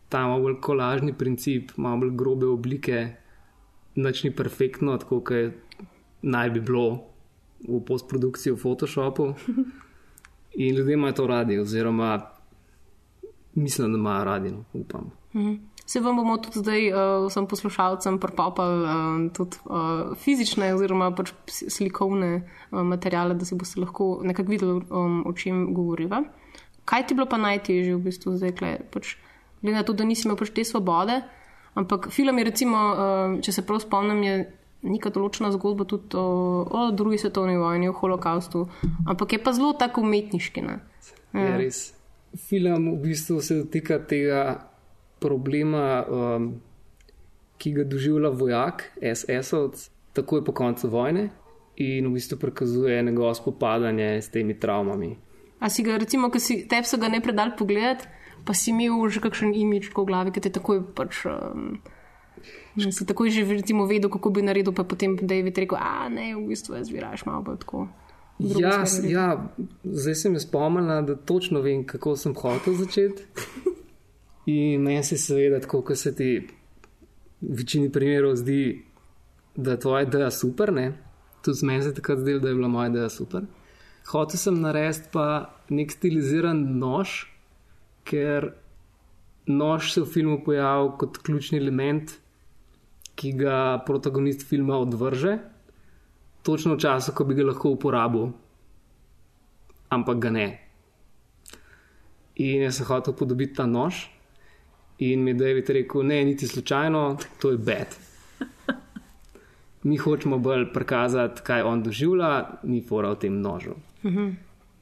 Ta 0.08 0.26
malo 0.26 0.42
bolj 0.42 0.60
kolažni 0.60 1.12
princip, 1.12 1.72
malo 1.76 2.04
bolj 2.04 2.16
grobe 2.16 2.46
oblike, 2.46 3.06
nič 3.94 4.24
ni 4.24 4.34
perfektno, 4.36 4.98
tako 4.98 5.20
kot 5.20 5.86
naj 6.22 6.50
bi 6.50 6.60
bilo 6.60 7.04
v 7.68 7.80
postprodukciji 7.86 8.52
v 8.52 8.60
Photoshopu. 8.60 9.32
In 10.54 10.76
ljudje 10.76 10.94
imajo 10.94 11.12
to 11.12 11.26
radi, 11.26 11.58
oziroma 11.58 12.20
mislim, 13.54 13.92
da 13.92 13.98
imajo 13.98 14.24
radi, 14.24 14.50
no, 14.50 14.64
upam. 14.72 15.10
Se 15.86 16.00
vam 16.00 16.16
bomo 16.16 16.36
tudi 16.38 16.58
zdaj 16.58 16.92
uh, 16.92 17.26
vsem 17.26 17.46
poslušalcem 17.46 18.18
propopali 18.18 18.82
uh, 18.82 19.32
tudi 19.32 19.56
uh, 19.64 20.16
fizične 20.16 20.74
oziroma 20.74 21.10
pač 21.16 21.32
slikovne 21.48 22.36
uh, 22.36 22.80
materijale, 22.82 23.34
da 23.34 23.44
si 23.44 23.56
boste 23.58 23.80
lahko 23.80 24.20
nekako 24.22 24.50
videli, 24.50 24.80
um, 24.90 25.22
o 25.26 25.32
čem 25.32 25.74
govoriva. 25.74 26.22
Kaj 26.84 27.06
ti 27.06 27.14
bilo 27.14 27.26
pa 27.26 27.36
najtežje 27.36 27.96
v 27.96 28.04
bistvu 28.06 28.36
zdaj, 28.36 28.54
kle, 28.58 28.72
pač, 28.92 29.16
glede 29.62 29.76
na 29.76 29.84
to, 29.86 29.92
da 29.92 30.04
nisi 30.04 30.26
imel 30.28 30.38
pač 30.38 30.52
te 30.54 30.64
svobode, 30.64 31.20
ampak 31.74 32.10
film 32.10 32.38
je 32.38 32.44
recimo, 32.44 32.78
uh, 32.78 33.36
če 33.42 33.52
se 33.52 33.66
prav 33.66 33.82
spomnim, 33.82 34.22
je 34.22 34.36
neka 34.82 35.12
določena 35.14 35.52
zgodba 35.54 35.86
tudi 35.88 36.18
o, 36.18 36.66
o 36.66 36.90
drugi 36.96 37.20
svetovni 37.22 37.56
vojni, 37.58 37.88
o 37.90 37.96
holokaustu, 37.96 38.66
ampak 39.06 39.36
je 39.36 39.40
pa 39.42 39.54
zelo 39.54 39.72
tako 39.78 40.02
umetniški. 40.06 40.64
Ne? 40.66 40.78
Ja. 41.34 41.56
Res. 41.60 41.92
Film 42.48 42.88
v 42.94 42.98
bistvu 43.04 43.42
se 43.44 43.58
dotika 43.60 44.00
tega 44.08 44.42
problema, 45.22 46.02
um, 46.02 46.48
ki 47.62 47.74
ga 47.76 47.84
doživlja 47.86 48.32
vojak, 48.34 48.88
SS-ovc, 48.98 49.84
takoj 50.16 50.42
po 50.44 50.54
koncu 50.56 50.90
vojne 50.90 51.28
in 51.80 52.08
v 52.08 52.16
bistvu 52.16 52.36
prikazuje 52.40 53.02
njegovo 53.02 53.34
spopadanje 53.34 54.22
s 54.22 54.28
temi 54.32 54.58
travmami. 54.60 55.12
A 55.62 55.70
si 55.70 55.84
ga, 55.86 55.96
recimo, 55.96 56.28
ki 56.32 56.40
si 56.42 56.54
tebi 56.68 56.88
so 56.88 56.98
ga 56.98 57.08
ne 57.08 57.22
predal 57.22 57.54
pogled, 57.56 58.02
pa 58.42 58.54
si 58.54 58.72
imel 58.74 59.06
že 59.08 59.22
kakšen 59.22 59.54
imič 59.54 59.92
v 59.92 60.04
glavi, 60.04 60.34
ki 60.34 60.42
te 60.42 60.50
takoj 60.50 60.82
pač. 60.96 61.22
Um, 61.28 61.78
že 62.76 62.92
si 62.92 63.06
takoj 63.06 63.30
že 63.30 63.44
recimo, 63.44 63.86
vedel, 63.86 64.10
kako 64.10 64.30
bi 64.30 64.42
naredil, 64.42 64.72
pa 64.72 64.84
potem 64.84 65.16
David 65.16 65.58
rekel, 65.58 65.78
a 65.78 66.08
ne, 66.08 66.34
v 66.34 66.48
bistvu 66.48 66.74
jaz 66.74 66.88
viraš 66.88 67.24
malo 67.24 67.42
bolj 67.42 67.58
tako. 67.58 67.88
Ja, 68.38 68.72
smer 68.72 68.86
s- 68.86 68.92
naredil." 68.94 69.10
ja, 69.10 69.26
zdaj 69.84 70.14
sem 70.14 70.32
jaz 70.32 70.42
spomnila, 70.42 71.02
da 71.02 71.14
točno 71.16 71.60
vem, 71.60 71.84
kako 71.84 72.16
sem 72.16 72.34
hotel 72.34 72.74
začeti. 72.74 73.22
In 74.46 74.82
meni 74.82 75.02
se 75.02 75.16
seveda, 75.16 75.60
tako 75.60 75.82
kot 75.82 75.96
se 75.96 76.14
ti 76.14 76.48
v 77.40 77.54
večini 77.54 77.92
primerov 77.92 78.36
zdi, 78.36 78.82
da 79.54 79.70
je 79.70 79.80
tvoja 79.80 80.02
ideja 80.02 80.30
super, 80.30 80.72
ne? 80.72 80.92
tudi 81.42 81.66
meni 81.66 81.82
se 81.82 81.88
je 81.88 81.94
takrat 81.94 82.18
zdelo, 82.18 82.38
da 82.38 82.48
je 82.48 82.54
bila 82.54 82.68
moja 82.68 82.88
ideja 82.88 83.08
super. 83.08 83.42
Hotel 84.06 84.38
sem 84.38 84.60
narediti 84.60 85.08
pa 85.12 85.24
nek 85.68 85.90
stiliziran 85.90 86.78
nož, 86.78 87.26
ker 88.04 88.52
nož 89.46 89.92
se 89.92 90.00
v 90.00 90.06
filmu 90.06 90.44
pojavlja 90.44 90.96
kot 90.98 91.18
ključni 91.18 91.58
element, 91.58 92.10
ki 93.16 93.32
ga 93.36 93.82
protagonist 93.86 94.46
filma 94.48 94.78
odvrže, 94.80 95.38
točno 96.42 96.74
v 96.74 96.82
času, 96.82 97.12
ko 97.14 97.24
bi 97.24 97.34
ga 97.34 97.46
lahko 97.46 97.74
uporabil, 97.76 98.32
ampak 99.92 100.18
ga 100.18 100.30
ne. 100.30 100.48
In 102.42 102.64
jaz 102.64 102.80
sem 102.80 102.88
hotel 102.88 103.14
podobiti 103.14 103.54
ta 103.54 103.66
nož, 103.66 104.08
in 104.98 105.22
mi 105.22 105.30
je 105.30 105.40
David 105.42 105.70
rekel: 105.70 106.06
Ne, 106.06 106.24
niti 106.24 106.48
slučajno, 106.48 107.18
to 107.40 107.50
je 107.50 107.58
bed. 107.58 107.96
Mi 109.84 109.96
hočemo 109.96 110.38
bolj 110.38 110.68
prikazati, 110.72 111.42
kaj 111.42 111.62
on 111.62 111.82
doživlja, 111.82 112.62
ni 112.62 112.80
fora 112.80 113.10
v 113.10 113.18
tem 113.18 113.40
nožu. 113.40 113.74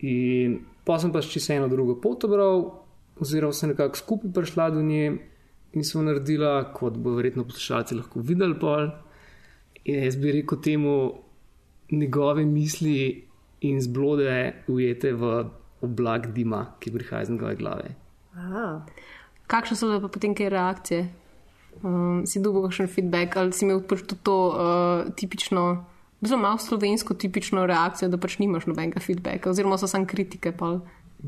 In 0.00 0.60
pa 0.84 0.98
sem 1.00 1.12
pa 1.12 1.22
še 1.24 1.40
eno 1.56 1.68
drugo 1.68 1.96
pot 2.00 2.24
obral, 2.24 2.68
oziroma 3.20 3.56
sem 3.56 3.72
nekako 3.72 3.96
skupaj 3.96 4.32
prišla 4.32 4.70
do 4.70 4.82
nje 4.82 5.29
in 5.72 5.84
smo 5.84 6.02
naredila, 6.02 6.72
kot 6.74 6.98
bo 6.98 7.14
verjetno 7.14 7.44
poslušalci 7.44 7.94
lahko 7.94 8.20
videli, 8.20 8.58
pol. 8.58 8.90
In 9.84 10.04
jaz 10.04 10.16
bi 10.20 10.32
rekel 10.32 10.60
temu 10.62 10.94
njegove 11.90 12.44
misli 12.44 13.26
in 13.60 13.80
zblode 13.80 14.64
ujete 14.68 15.12
v 15.12 15.44
oblak 15.80 16.32
dima, 16.34 16.66
ki 16.80 16.92
prihaja 16.92 17.22
iz 17.22 17.30
njegove 17.30 17.56
glave. 17.56 17.94
Wow. 18.36 18.80
Kakšne 19.46 19.76
so 19.76 19.88
bile 19.88 20.00
pa 20.00 20.08
potem 20.08 20.34
kaj 20.34 20.48
reakcije? 20.52 21.08
Um, 21.82 22.26
si 22.26 22.42
dobil 22.42 22.66
kakšen 22.66 22.90
feedback 22.90 23.36
ali 23.40 23.54
si 23.56 23.64
imel 23.64 23.80
pač 23.86 24.02
tudi 24.04 24.20
to 24.26 24.36
uh, 24.50 25.12
tipično, 25.16 25.84
zelo 26.20 26.40
malo 26.42 26.58
slovensko 26.58 27.14
tipično 27.14 27.64
reakcijo, 27.66 28.10
da 28.10 28.18
pač 28.20 28.38
nimaš 28.42 28.66
nobenega 28.68 29.00
feedbacka, 29.00 29.50
oziroma 29.50 29.78
so 29.78 29.88
samo 29.88 30.06
kritike. 30.06 30.52
Pa. 30.52 30.80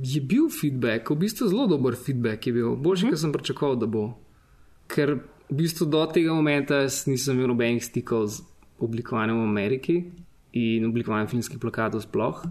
Je 0.03 0.21
bil 0.21 0.51
feedback, 0.51 1.11
v 1.11 1.17
bistvu 1.25 1.49
zelo 1.49 1.67
dober 1.71 1.97
feedback 1.97 2.47
je 2.47 2.53
bil, 2.53 2.77
boljši, 2.77 3.07
mm 3.07 3.09
-hmm. 3.09 3.17
kot 3.17 3.21
sem 3.21 3.33
pričakoval, 3.33 3.77
da 3.77 3.87
bo. 3.87 4.11
Ker 4.93 5.17
v 5.49 5.57
bistvu 5.57 5.89
do 5.89 6.03
tega 6.13 6.35
momenta 6.35 6.83
jaz 6.85 7.07
nisem 7.09 7.39
imel 7.39 7.53
nobenih 7.55 7.85
stikov 7.85 8.29
z 8.29 8.45
oblikovanjem 8.83 9.39
v 9.41 9.49
Ameriki 9.49 9.97
in 10.53 10.85
oblikovanjem 10.89 11.31
filmskih 11.33 11.61
plakatov 11.61 12.05
sploh. 12.05 12.43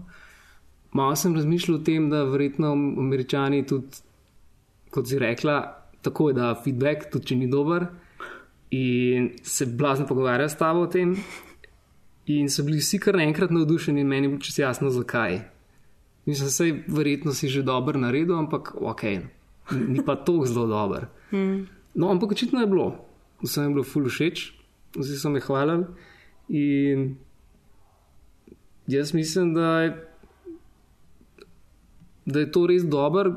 Malo 0.92 1.16
sem 1.16 1.34
razmišljal 1.34 1.78
o 1.78 1.82
tem, 1.84 2.10
da 2.10 2.24
verjetno 2.28 2.72
američani 2.74 3.62
tudi, 3.66 4.02
kot 4.92 5.08
si 5.08 5.18
rekla, 5.18 5.60
tako 6.02 6.28
je 6.28 6.36
da 6.36 6.54
feedback, 6.64 7.08
tudi 7.12 7.32
če 7.32 7.38
ni 7.40 7.48
dober. 7.48 7.86
In 8.76 9.30
se 9.42 9.66
blazno 9.66 10.06
pogovarjajo 10.08 10.52
s 10.52 10.58
tabo 10.60 10.84
o 10.84 10.90
tem. 10.92 11.14
In 12.32 12.50
so 12.52 12.64
bili 12.66 12.80
vsi 12.80 13.00
kar 13.02 13.16
naenkrat 13.18 13.50
navdušeni, 13.50 14.00
in 14.00 14.08
meni 14.08 14.28
je 14.28 14.34
bilo 14.34 14.44
čisto 14.44 14.62
jasno, 14.62 14.90
zakaj. 14.90 15.40
Mislim, 16.26 16.46
da 16.46 16.50
se 16.50 16.68
verjetno 16.86 17.32
si 17.34 17.48
že 17.48 17.62
dober 17.66 17.98
naredil, 17.98 18.36
ampak 18.38 18.74
ok, 18.78 19.02
ni 19.88 20.04
pa 20.04 20.16
to 20.16 20.42
zelo 20.46 20.66
dober. 20.66 21.08
Mm. 21.32 21.64
No, 21.94 22.08
ampak 22.10 22.32
očitno 22.32 22.60
je 22.60 22.66
bilo, 22.66 22.86
vsem 23.42 23.68
je 23.68 23.74
bilo 23.76 23.84
ful 23.84 24.08
všeč, 24.08 24.46
vsi 24.96 25.18
so 25.20 25.30
me 25.30 25.40
hvalili. 25.40 25.84
In 26.48 27.16
jaz 28.86 29.14
mislim, 29.14 29.54
da 29.54 29.80
je, 29.80 29.90
da 32.26 32.40
je 32.40 32.52
to 32.52 32.66
res 32.66 32.84
dober. 32.84 33.32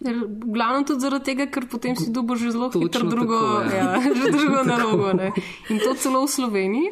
Glavno 0.00 0.84
tudi 0.86 1.00
zaradi 1.00 1.24
tega, 1.24 1.46
ker 1.50 1.66
potem 1.70 1.96
si 1.96 2.10
dobil 2.14 2.38
že 2.38 2.52
zelo 2.54 2.70
hitro 2.70 3.06
drugo, 3.08 3.38
tako, 3.64 3.76
ja. 3.76 3.84
ja, 3.98 4.14
že 4.22 4.32
drugo 4.32 4.62
nalogo. 4.72 5.12
Ne. 5.12 5.32
In 5.70 5.82
to 5.82 5.94
celo 5.94 6.24
v 6.26 6.30
Sloveniji. 6.30 6.88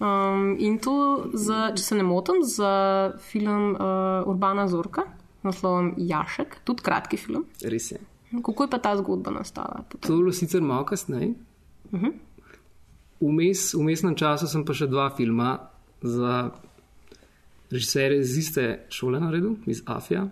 Um, 0.00 0.56
in 0.56 0.78
to, 0.80 1.28
za, 1.36 1.76
če 1.76 1.82
se 1.84 1.96
ne 1.98 2.04
motim, 2.08 2.40
za 2.40 3.12
film 3.20 3.74
uh, 3.76 4.24
Urbana 4.24 4.64
Zorka, 4.64 5.04
naslovom 5.44 5.92
Jašek, 6.00 6.62
tudi 6.64 6.80
kratki 6.86 7.20
film. 7.20 7.44
Res 7.60 7.90
je. 7.92 8.00
Kako 8.30 8.64
je 8.64 8.70
pa 8.70 8.78
ta 8.78 8.96
zgodba 8.96 9.30
nastala? 9.30 9.82
potem? 9.88 10.06
To 10.06 10.12
je 10.14 10.18
bilo 10.18 10.32
sicer 10.32 10.62
malo 10.62 10.84
kasneje. 10.84 11.34
Vmes, 13.20 13.74
v 13.74 13.82
mestnem 13.84 14.14
času 14.16 14.46
sem 14.46 14.64
pa 14.64 14.74
še 14.76 14.86
dva 14.86 15.10
filma 15.16 15.58
za 16.00 16.50
režiserje 17.70 18.20
iz 18.20 18.36
iste 18.38 18.66
šole 18.90 19.20
naredil, 19.20 19.58
iz 19.66 19.82
Afija. 19.86 20.28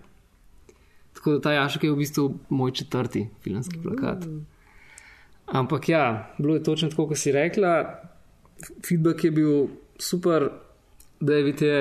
Tako 1.13 1.35
da 1.35 1.41
ta 1.41 1.51
Jašek 1.51 1.83
je 1.83 1.91
v 1.91 1.99
bistvu 1.99 2.25
moj 2.49 2.71
četrti 2.71 3.27
filmski 3.43 3.81
plakat. 3.83 4.25
Ampak 5.45 5.89
ja, 5.89 6.33
bilo 6.37 6.55
je 6.55 6.63
točno 6.63 6.89
tako, 6.89 7.07
kot 7.11 7.17
si 7.17 7.31
rekla. 7.31 7.99
Feedback 8.87 9.23
je 9.23 9.31
bil 9.31 9.67
super, 9.97 10.49
David 11.19 11.61
je 11.61 11.79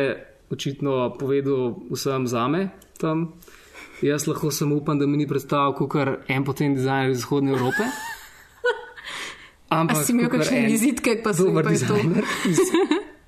očitno 0.51 1.15
povedal 1.19 1.77
vsem 1.91 2.27
zame 2.27 2.69
tam. 2.99 3.33
Jaz 4.02 4.26
lahko 4.26 4.50
samo 4.50 4.76
upam, 4.76 4.99
da 4.99 5.07
mi 5.07 5.17
ni 5.17 5.26
predstavljal 5.26 5.75
kot 5.75 5.97
en 6.28 6.45
potem 6.45 6.75
dizajner 6.75 7.11
iz 7.11 7.21
Zahodne 7.21 7.52
Evrope. 7.52 7.83
A 9.69 9.81
Ampak 9.81 10.07
si 10.07 10.12
imel 10.12 10.31
kakšne 10.33 10.62
vizitke, 10.64 11.19
pa 11.25 11.35
si 11.35 11.45
dober 11.45 11.67
dizajner 11.69 12.25
iz 12.49 12.61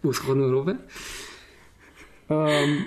Vzhodne 0.03 0.45
Evrope. 0.45 0.77
Um, 2.29 2.85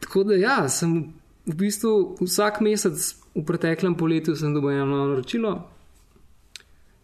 tako 0.00 0.24
da 0.24 0.34
ja, 0.34 0.68
sem 0.68 1.12
v 1.46 1.54
bistvu 1.54 2.16
vsak 2.20 2.60
mesec 2.60 2.98
v 3.34 3.44
preteklem 3.46 3.94
poletju 3.94 4.34
sem 4.36 4.54
dobil 4.54 4.80
eno 4.80 5.06
naročilo. 5.06 5.52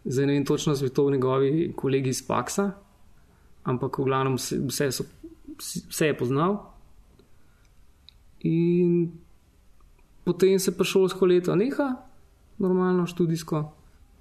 Zdaj 0.05 0.25
ne 0.25 0.33
vem 0.33 0.45
točno, 0.45 0.75
so 0.75 0.89
to 0.89 1.09
njegovi 1.09 1.71
kolegi 1.75 2.09
iz 2.09 2.21
Paksa, 2.27 2.71
ampak 3.63 3.99
v 3.99 4.05
glavnem 4.05 4.35
vse, 4.37 4.91
so, 4.91 5.05
vse 5.89 6.11
je 6.11 6.17
poznal. 6.17 6.59
In 8.43 9.11
potem 10.25 10.59
se 10.59 10.73
pa 10.77 10.83
šolsko 10.83 11.25
leto 11.25 11.55
neha, 11.55 11.95
normalno 12.57 13.05
študijsko. 13.07 13.63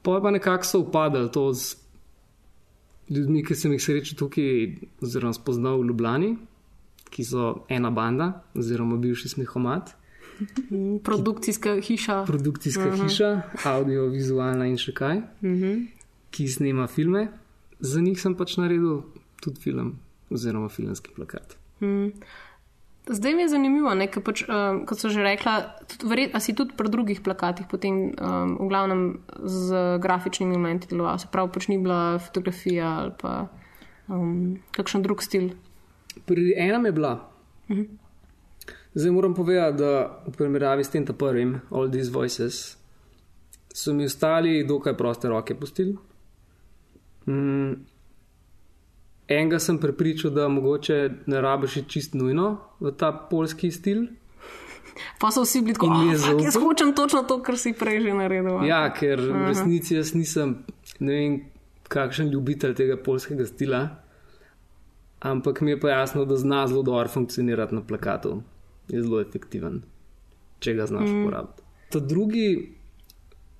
Pa 0.02 0.14
je 0.14 0.22
pa 0.22 0.30
nekako 0.30 0.64
so 0.64 0.80
upadali 0.80 1.32
to 1.32 1.52
z 1.52 1.76
ljudmi, 3.10 3.44
ki 3.44 3.54
sem 3.54 3.72
jih 3.72 3.82
srečal 3.82 4.18
tukaj, 4.18 4.76
oziroma 5.02 5.32
spoznal 5.32 5.80
v 5.80 5.88
Ljubljani, 5.90 6.30
ki 7.10 7.24
so 7.24 7.64
ena 7.68 7.90
banda, 7.90 8.44
oziroma 8.54 8.96
bivši 9.00 9.28
smehomat, 9.28 9.94
Produkcijska 11.08 11.76
hiša. 11.80 12.24
produkcijska 12.26 12.88
uh 12.88 12.94
-huh. 12.94 13.02
hiša, 13.02 13.42
audiovizualna 13.64 14.66
in 14.66 14.76
še 14.76 14.92
kaj, 14.92 15.16
uh 15.18 15.24
-huh. 15.42 15.86
ki 16.30 16.48
snema 16.48 16.86
filme. 16.86 17.28
Za 17.80 18.00
njih 18.00 18.20
sem 18.20 18.34
pač 18.34 18.56
naredil 18.56 19.02
tudi 19.40 19.60
film, 19.60 19.98
oziroma 20.30 20.68
filmski 20.68 21.10
plakat. 21.16 21.56
Zdaj 23.04 23.34
mi 23.34 23.42
je 23.42 23.48
zanimivo, 23.52 23.92
ne, 23.94 24.06
ker 24.08 24.22
pač, 24.24 24.46
um, 24.48 24.84
kot 24.88 24.96
so 24.96 25.10
že 25.12 25.20
rekla, 25.20 25.76
tudi, 25.92 26.24
a 26.32 26.40
si 26.40 26.54
tudi 26.56 26.72
pri 26.72 26.88
drugih 26.88 27.20
plakatih 27.20 27.68
potem 27.68 28.14
um, 28.16 28.54
v 28.56 28.68
glavnem 28.70 29.02
z 29.44 30.00
grafičnimi 30.00 30.56
elementi 30.56 30.88
deloval, 30.88 31.20
se 31.20 31.28
pravi, 31.28 31.52
pač 31.52 31.68
ni 31.68 31.76
bila 31.76 32.16
fotografija 32.16 32.94
ali 33.02 33.12
pa 33.20 33.34
um, 34.08 34.56
kakšen 34.72 35.04
drug 35.04 35.20
stil. 35.20 35.52
Pri 36.24 36.56
enem 36.56 36.88
je 36.88 36.92
bila. 36.96 37.12
Uh 37.68 37.76
-huh. 37.76 37.88
Zdaj 38.94 39.10
moram 39.10 39.34
povedati, 39.34 39.78
da 39.78 40.22
v 40.26 40.32
primerjavi 40.32 40.84
s 40.84 40.90
tem 40.90 41.04
prvim, 41.04 41.60
All 41.70 41.90
These 41.90 42.10
Voices, 42.10 42.76
so 43.74 43.92
mi 43.92 44.04
ostali 44.04 44.64
dokaj 44.64 44.96
proste 44.96 45.28
roke 45.28 45.54
pustili. 45.54 45.96
Mm, 47.26 47.72
enega 49.28 49.58
sem 49.58 49.78
prepričal, 49.78 50.30
da 50.30 50.48
mogoče 50.48 51.10
ne 51.26 51.40
rabiš 51.40 51.78
čist 51.88 52.14
nujno 52.14 52.58
v 52.80 52.92
ta 52.92 53.12
polski 53.30 53.70
stil. 53.70 54.06
Pa 55.18 55.30
so 55.30 55.42
vsi 55.42 55.60
bili 55.62 55.74
tako, 55.74 55.86
je 55.86 56.16
oh, 56.34 56.44
jaz 56.44 56.54
hočem 56.54 56.94
točno 56.94 57.22
to, 57.22 57.40
kar 57.42 57.58
si 57.58 57.72
prej 57.72 58.00
že 58.00 58.14
naredil. 58.14 58.58
a?" 58.58 58.66
Ja, 58.66 58.92
ker 58.94 59.20
v 59.20 59.48
resnici 59.48 59.96
jaz 59.96 60.14
nisem 60.14 60.62
ne 61.00 61.12
vem, 61.12 61.40
kakšen 61.88 62.30
ljubitelj 62.30 62.74
tega 62.74 62.96
polskega 62.96 63.46
stila, 63.46 63.88
ampak 65.20 65.60
mi 65.60 65.74
je 65.74 65.80
pa 65.80 65.90
jasno, 65.90 66.24
da 66.24 66.36
zna 66.36 66.66
zelo 66.66 66.82
dobro 66.82 67.08
funkcionirati 67.08 67.74
na 67.74 67.82
plakatu. 67.82 68.42
Je 68.88 69.02
zelo 69.02 69.20
efektiven, 69.20 69.82
če 70.60 70.74
ga 70.74 70.86
znaš 70.86 71.08
mm. 71.08 71.20
uporabiti. 71.20 71.62
Ta 71.90 71.98
drugi 71.98 72.48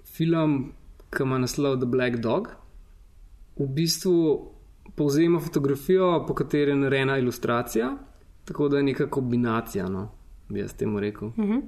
film, 0.05 0.73
ki 1.11 1.23
ima 1.23 1.39
naslov 1.39 1.79
The 1.81 1.89
Black 1.89 2.21
Dog, 2.21 2.51
v 3.57 3.67
bistvu 3.67 4.54
povzema 4.95 5.41
fotografijo, 5.41 6.25
po 6.29 6.35
kateri 6.35 6.71
je 6.71 6.77
narejena 6.77 7.19
ilustracija, 7.19 7.97
tako 8.45 8.69
da 8.69 8.77
je 8.77 8.83
neka 8.83 9.11
kombinacija, 9.11 9.89
no, 9.89 10.11
bi 10.49 10.61
jaz 10.61 10.75
temu 10.75 11.01
rekel. 11.01 11.29
Mm 11.29 11.45
-hmm. 11.45 11.63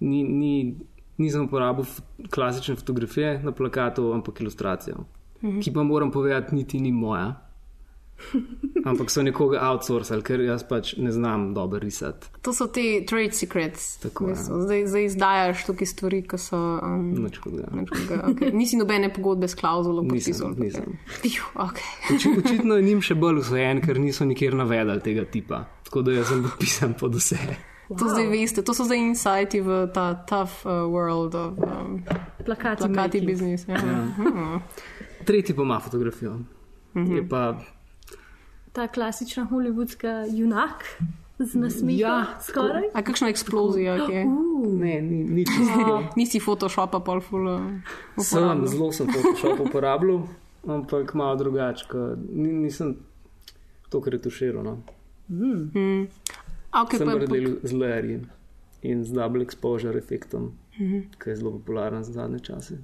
ni, 0.00 0.22
ni, 0.24 0.76
nisem 1.16 1.44
uporabil 1.44 1.84
klasične 2.30 2.76
fotografije 2.76 3.42
na 3.42 3.52
plakatu, 3.52 4.12
ampak 4.12 4.40
ilustracijo, 4.40 4.96
mm 5.42 5.50
-hmm. 5.50 5.62
ki 5.62 5.72
pa 5.72 5.82
moram 5.82 6.10
povedati, 6.10 6.54
niti 6.54 6.80
ni 6.80 6.92
moja. 6.92 7.45
Ampak 8.84 9.10
so 9.10 9.22
nekoga 9.22 9.60
outsourcali, 9.68 10.22
ker 10.24 10.40
jaz 10.40 10.64
pač 10.68 10.94
ne 10.96 11.12
znam 11.12 11.50
dobro 11.54 11.80
risati. 11.82 12.30
To 12.46 12.52
so 12.54 12.66
ti 12.66 13.04
trade 13.08 13.36
secrets. 13.36 13.96
Tako, 14.02 14.30
bistvu. 14.30 14.60
zdaj, 14.62 14.86
zdaj 14.86 15.04
izdajaš 15.04 15.64
tukaj 15.66 15.90
stvari, 15.90 16.22
ki 16.28 16.38
so. 16.40 16.60
Um, 16.82 17.10
Nič 17.24 17.38
hudega. 17.44 17.70
okay. 18.30 18.52
Nisi 18.54 18.80
nobene 18.80 19.12
pogodbe 19.12 19.48
s 19.48 19.58
klauzulo 19.58 20.04
podpisal. 20.06 20.54
nisem. 20.58 20.98
Juh, 21.24 21.50
okay. 21.54 22.16
Oči, 22.16 22.34
očitno 22.38 22.80
je 22.80 22.88
njim 22.88 23.04
še 23.04 23.18
bolj 23.18 23.42
usvojen, 23.44 23.82
ker 23.84 24.00
niso 24.00 24.24
nikjer 24.24 24.56
navedali 24.56 25.02
tega 25.04 25.26
tipa. 25.28 25.64
Tako 25.86 26.02
da 26.06 26.16
jaz 26.18 26.32
sem 26.32 26.42
podpisan 26.42 26.94
pod 26.98 27.14
vse. 27.14 27.38
wow. 27.88 27.98
To 27.98 28.08
zdaj 28.10 28.26
veste, 28.32 28.62
to 28.62 28.74
so 28.74 28.86
zdaj 28.88 28.98
insighti 28.98 29.60
v 29.60 29.86
ta 29.94 30.14
tough 30.26 30.64
uh, 30.66 30.86
world 30.90 31.34
of 31.38 31.58
um, 31.58 32.00
Plakati, 32.46 32.86
plakati 32.86 33.20
biznis. 33.20 33.66
Ja. 33.68 33.74
Ja. 33.74 34.60
Tretji 35.26 35.56
pa 35.56 35.62
ima 35.62 35.80
fotografijo. 35.80 36.38
Mm 36.94 37.04
-hmm. 37.06 37.16
Je 37.16 37.28
pa 37.28 37.58
Ta 38.76 38.88
klasična 38.88 39.46
hollywoodska 39.50 40.26
junak 40.28 40.84
z 41.38 41.54
nasmehom. 41.54 42.00
Ja, 42.00 42.26
skoraj. 42.40 42.82
A 42.92 43.02
kakšna 43.02 43.28
eksplozija, 43.32 43.94
je? 43.94 44.24
ne, 44.68 45.00
ni, 45.02 45.24
ni 45.24 45.44
čisto. 45.46 46.02
Nisi 46.16 46.40
Photoshopa 46.40 47.00
pol 47.00 47.20
full. 47.24 47.48
Uh, 47.48 47.60
Sem, 48.20 48.42
uporabljal. 48.42 48.66
zelo 48.66 48.92
sem 48.92 49.08
Photoshop 49.08 49.60
uporabljal, 49.68 50.20
ampak 50.68 51.14
malo 51.14 51.36
drugače. 51.36 51.88
Ni, 52.32 52.52
nisem 52.52 52.98
to, 53.88 54.00
kar 54.00 54.14
je 54.14 54.22
tuširal. 54.22 54.64
No. 54.64 54.76
A, 56.70 56.84
okay, 56.84 56.98
Sem 56.98 57.08
pa, 57.08 57.16
pa 57.16 57.24
pa, 57.24 57.32
delal 57.32 57.56
z 57.62 57.72
layerji 57.72 58.20
in 58.82 59.04
z 59.04 59.16
double 59.16 59.42
exposure 59.42 59.98
efektom, 59.98 60.52
mm. 60.78 60.86
-hmm. 60.86 61.02
ki 61.22 61.30
je 61.30 61.36
zelo 61.36 61.56
popularen 61.56 62.04
za 62.04 62.12
zadnje 62.12 62.38
čase. 62.38 62.78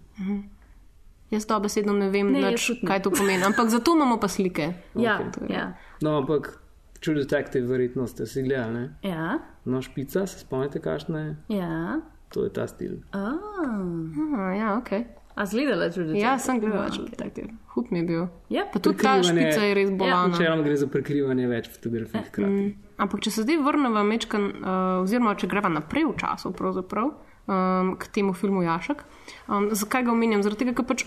Jaz 1.32 1.46
to 1.46 1.56
besedno 1.58 1.92
ne 1.94 2.10
vem, 2.10 2.28
Ne, 2.28 2.40
ne. 2.42 2.56
kaj 2.84 3.02
to 3.02 3.10
pomeni. 3.10 3.42
Ampak 3.42 3.68
zato 3.68 3.92
imamo 3.92 4.16
pa 4.16 4.28
slike. 4.28 4.72
Ja, 4.94 5.18
Okej. 5.18 5.48
ja. 5.48 5.72
No, 6.00 6.18
ampak 6.18 6.58
True 7.00 7.16
Detective, 7.16 7.66
verjetno 7.66 8.06
ste 8.06 8.26
si 8.26 8.42
gledali. 8.42 8.74
Ne? 8.74 8.84
Ja, 9.02 9.38
No, 9.64 9.78
špica, 9.78 10.26
se 10.26 10.38
spomnite, 10.38 10.78
kakšna 10.78 11.18
je? 11.20 11.36
ja. 11.50 12.00
To 12.30 12.44
je 12.44 12.50
ta 12.50 12.64
stil. 12.66 12.92
A, 13.12 13.36
Aha, 13.60 14.52
ja, 14.52 14.68
okay. 14.76 15.04
a 15.34 15.44
zgledala 15.44 15.90
tudi 15.90 16.16
ja 16.16 16.38
sem 16.38 16.56
gledal 16.60 16.86
več 16.86 16.96
detektiv. 17.10 17.50
Hud 17.68 17.90
mi 17.90 17.98
je 17.98 18.04
bil. 18.04 18.22
Ja, 18.48 18.64
Pa 18.64 18.80
tudi 18.80 18.96
ta 18.98 19.18
špica 19.20 19.60
je 19.60 19.74
res 19.74 19.90
bolana. 19.90 20.28
Načeloma 20.28 20.62
gre 20.62 20.76
za 20.76 20.86
prekrivanje 20.86 21.44
več 21.46 21.68
fotografij 21.68 22.22
hkrati. 22.22 22.64
Ampak, 22.96 23.20
če 23.20 23.30
se 23.30 23.44
zdaj 23.44 23.60
vrnemo 23.60 24.00
mečkan, 24.02 24.48
uh, 24.54 24.70
oziroma 25.02 25.34
če 25.34 25.44
greva 25.46 25.68
naprej 25.68 26.06
v 26.06 26.14
času, 26.16 26.52
pravzaprav, 26.52 27.12
um, 27.44 27.92
k 27.96 28.08
temu 28.08 28.32
filmu 28.32 28.62
Jašek, 28.62 29.04
um, 29.48 29.68
zakaj 29.72 30.04
ga 30.04 30.12
omenjam? 30.12 30.40
Zaradi 30.40 30.64
tega, 30.64 30.72
ker 30.72 30.86
pač, 30.86 31.04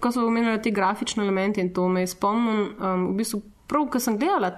ko 0.00 0.12
so 0.12 0.26
omenjali 0.26 0.62
te 0.62 0.72
grafične 0.74 1.24
elemente 1.24 1.60
in 1.62 1.72
to 1.74 1.88
me 1.88 2.02
je 2.02 2.12
spomnil, 2.14 2.72
um, 2.78 3.10
v 3.12 3.20
bistvu 3.20 3.42
prav, 3.70 3.88
ko 3.90 4.02
sem 4.02 4.18
gledala 4.18 4.52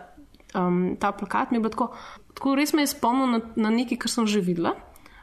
um, 0.56 0.96
ta 1.00 1.12
plakat, 1.12 1.50
mi 1.50 1.58
je 1.58 1.64
bilo 1.64 1.74
tako, 1.74 1.90
tako 2.34 2.54
res 2.58 2.72
me 2.72 2.84
je 2.84 2.92
spomnil 2.94 3.34
na, 3.36 3.40
na 3.56 3.72
nekaj, 3.74 4.00
kar 4.04 4.12
sem 4.12 4.26
že 4.26 4.44
videla. 4.44 4.76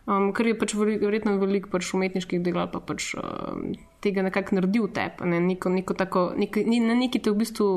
Um, 0.05 0.29
ker 0.37 0.45
je 0.45 0.53
pač 0.53 0.75
verjetno 0.77 1.39
veliko 1.41 1.71
pač 1.73 1.87
umetniških 1.97 2.43
del 2.45 2.59
ali 2.61 2.69
pa 2.69 2.77
pač 2.77 3.15
um, 3.17 3.71
tega 4.05 4.21
nekako 4.21 4.59
naredi 4.59 4.83
v 4.83 4.89
tebi, 4.93 5.29
ne, 5.31 5.39
neko, 5.41 5.71
neko 5.73 5.95
tako, 5.97 6.27
nek, 6.37 6.59
ni, 6.61 6.77
na 6.77 6.93
neki 6.93 7.23
te 7.25 7.33
v 7.33 7.41
bistvu 7.41 7.69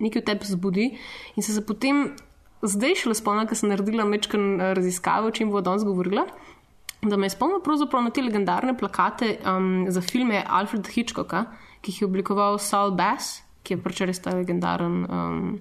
nekaj 0.00 0.24
tebi 0.24 0.48
zbudi 0.48 0.86
in 1.36 1.44
se, 1.44 1.52
se 1.52 1.60
potem 1.60 2.14
zdaj 2.64 2.96
šele 3.02 3.16
spomnim, 3.18 3.44
ker 3.44 3.58
sem 3.58 3.68
naredila 3.68 4.06
mečken 4.08 4.56
raziskavo, 4.78 5.28
o 5.28 5.34
čem 5.36 5.52
bo 5.52 5.60
danes 5.60 5.84
govorila. 5.84 6.24
Da 7.04 7.18
me 7.20 7.28
je 7.28 7.34
spomnil 7.34 7.60
na 7.60 8.10
te 8.10 8.22
legendarne 8.24 8.72
plakate 8.80 9.36
um, 9.44 9.84
za 9.92 10.00
filme 10.00 10.40
Alfreda 10.40 10.88
Hitchcocka, 10.88 11.44
ki 11.84 11.92
jih 11.92 12.00
je 12.00 12.08
oblikoval 12.08 12.56
Saul 12.58 12.96
Bass, 12.96 13.42
ki 13.62 13.76
je 13.76 13.82
pač 13.84 14.00
res 14.02 14.18
ta 14.18 14.32
legendaren 14.32 15.04
um, 15.04 15.58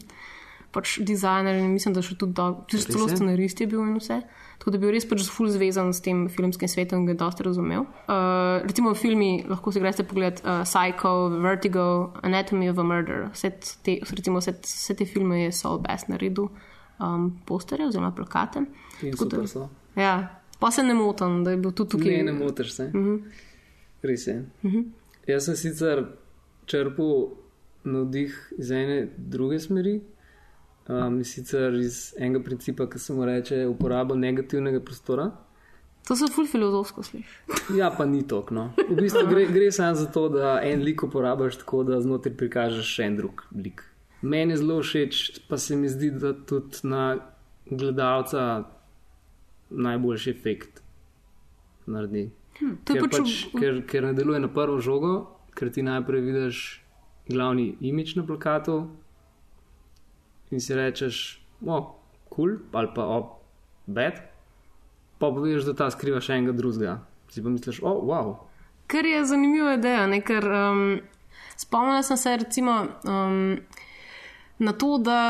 pač 0.73 0.95
dizajner 1.01 1.59
in 1.59 1.69
mislim, 1.69 1.93
da 1.93 2.01
še 2.01 2.15
tudi 2.15 2.33
do- 2.33 2.63
tudi 2.65 2.87
celo 2.87 3.05
scenarist 3.07 3.59
je 3.59 3.67
bil 3.67 3.83
in 3.83 3.99
vse. 3.99 4.21
Tako 4.57 4.71
da 4.71 4.77
je 4.77 4.81
bil 4.81 4.91
res 4.91 5.05
pač 5.05 5.21
ful 5.29 5.47
zvezan 5.47 5.91
s 5.93 5.99
tem 5.99 6.23
filmskim 6.27 6.67
svetom 6.67 6.99
in 6.99 7.05
ga 7.05 7.13
dosti 7.15 7.43
razumel. 7.43 7.83
Uh, 8.07 8.63
recimo 8.63 8.93
filmi 8.95 9.43
lahko 9.45 9.71
si 9.71 9.79
greste 9.79 10.03
pogled 10.03 10.39
uh, 10.41 10.63
Psycho, 10.63 11.11
Vertigo, 11.37 11.85
Anatomy 12.23 12.69
of 12.69 12.79
a 12.79 12.83
Murder. 12.83 13.27
Vse 13.29 13.51
te, 13.83 13.99
recimo, 14.01 14.39
vse, 14.39 14.55
vse 14.57 14.95
te 14.95 15.05
filme 15.05 15.43
je 15.43 15.51
Saul 15.53 15.77
Bass 15.79 16.07
naredil 16.07 16.47
um, 16.97 17.29
posterje 17.45 17.85
oziroma 17.85 18.09
plakate. 18.11 18.63
In 19.01 19.11
Tako 19.11 19.25
da- 19.25 19.35
super 19.35 19.47
so. 19.47 19.69
Ja, 19.95 20.15
pa 20.57 20.71
se 20.71 20.81
ne 20.81 20.93
motim, 20.95 21.43
da 21.43 21.51
je 21.51 21.57
bil 21.57 21.71
tudi 21.71 21.91
tukaj. 21.91 22.17
Ne, 22.17 22.23
ne 22.23 22.33
motiš 22.33 22.71
se. 22.71 22.87
Mhm. 22.89 23.15
Res 24.01 24.27
je. 24.27 24.39
Jaz 25.27 25.45
sem 25.45 25.55
sicer 25.55 26.03
črpal 26.65 27.29
navdih 27.83 28.35
iz 28.57 28.71
ene 28.71 29.07
druge 29.17 29.59
smeri, 29.59 30.01
um, 30.87 31.23
sicer 31.23 31.73
iz 31.79 32.13
enega 32.17 32.43
principa, 32.43 32.89
ki 32.89 32.99
se 32.99 33.13
mu 33.13 33.25
reče 33.25 33.65
uporaba 33.67 34.15
negativnega 34.15 34.83
prostora. 34.83 35.31
To 36.07 36.15
se 36.15 36.27
ful 36.35 36.47
filozofsko 36.47 37.03
sliši. 37.03 37.39
Ja, 37.79 37.93
pa 37.97 38.05
ni 38.05 38.25
tok. 38.27 38.51
No. 38.51 38.73
V 38.89 38.99
bistvu 38.99 39.23
gre, 39.29 39.45
gre 39.47 39.71
samo 39.71 39.95
za 39.95 40.09
to, 40.11 40.27
da 40.29 40.57
en 40.63 40.83
lik 40.83 41.03
uporabiš 41.03 41.61
tako, 41.63 41.83
da 41.87 42.01
znotraj 42.03 42.35
prikažeš 42.37 42.91
še 42.97 43.07
en 43.07 43.17
drug 43.21 43.45
lik. 43.55 43.85
Meni 44.21 44.55
je 44.55 44.59
zelo 44.59 44.81
všeč, 44.83 45.23
pa 45.47 45.57
se 45.57 45.75
mi 45.75 45.89
zdi, 45.91 46.11
da 46.11 46.33
tudi 46.33 46.83
na 46.87 47.05
gledalca 47.71 48.63
najboljši 49.69 50.31
efekt 50.31 50.83
naredi. 51.85 52.29
Je 52.61 52.73
ker, 52.85 53.01
pač, 53.01 53.17
pač, 53.17 53.37
ker, 53.57 53.79
ker 53.89 54.05
ne 54.09 54.13
deluje 54.17 54.41
na 54.43 54.49
prvo 54.51 54.77
žogo, 54.83 55.13
ker 55.57 55.71
ti 55.73 55.83
najprej 55.85 56.21
vidiš 56.21 56.59
glavni 57.29 57.73
imič 57.81 58.15
na 58.15 58.25
plakatu 58.27 58.89
in 60.51 60.61
si 60.61 60.75
rečeš, 60.77 61.39
o, 61.65 61.79
kul, 62.29 62.59
cool, 62.59 62.59
ali 62.77 62.91
pa 62.93 63.07
o, 63.09 63.19
bed, 63.87 64.19
pa 65.17 65.31
poveš, 65.31 65.65
da 65.65 65.73
ta 65.73 65.89
skriva 65.89 66.21
še 66.21 66.37
enega 66.37 66.53
drugega. 66.53 66.99
Si 67.33 67.41
pa 67.41 67.49
misliš, 67.49 67.81
o, 67.81 67.93
wow. 68.05 68.35
Ker 68.91 69.07
je 69.07 69.23
zanimiva 69.25 69.73
ideja, 69.79 70.05
ne? 70.11 70.21
ker 70.21 70.45
um, 70.45 70.83
spomnila 71.57 72.03
sem 72.05 72.19
se 72.19 72.35
recimo 72.37 72.75
um, 73.09 73.57
na 74.61 74.73
to, 74.77 74.99
da 75.01 75.21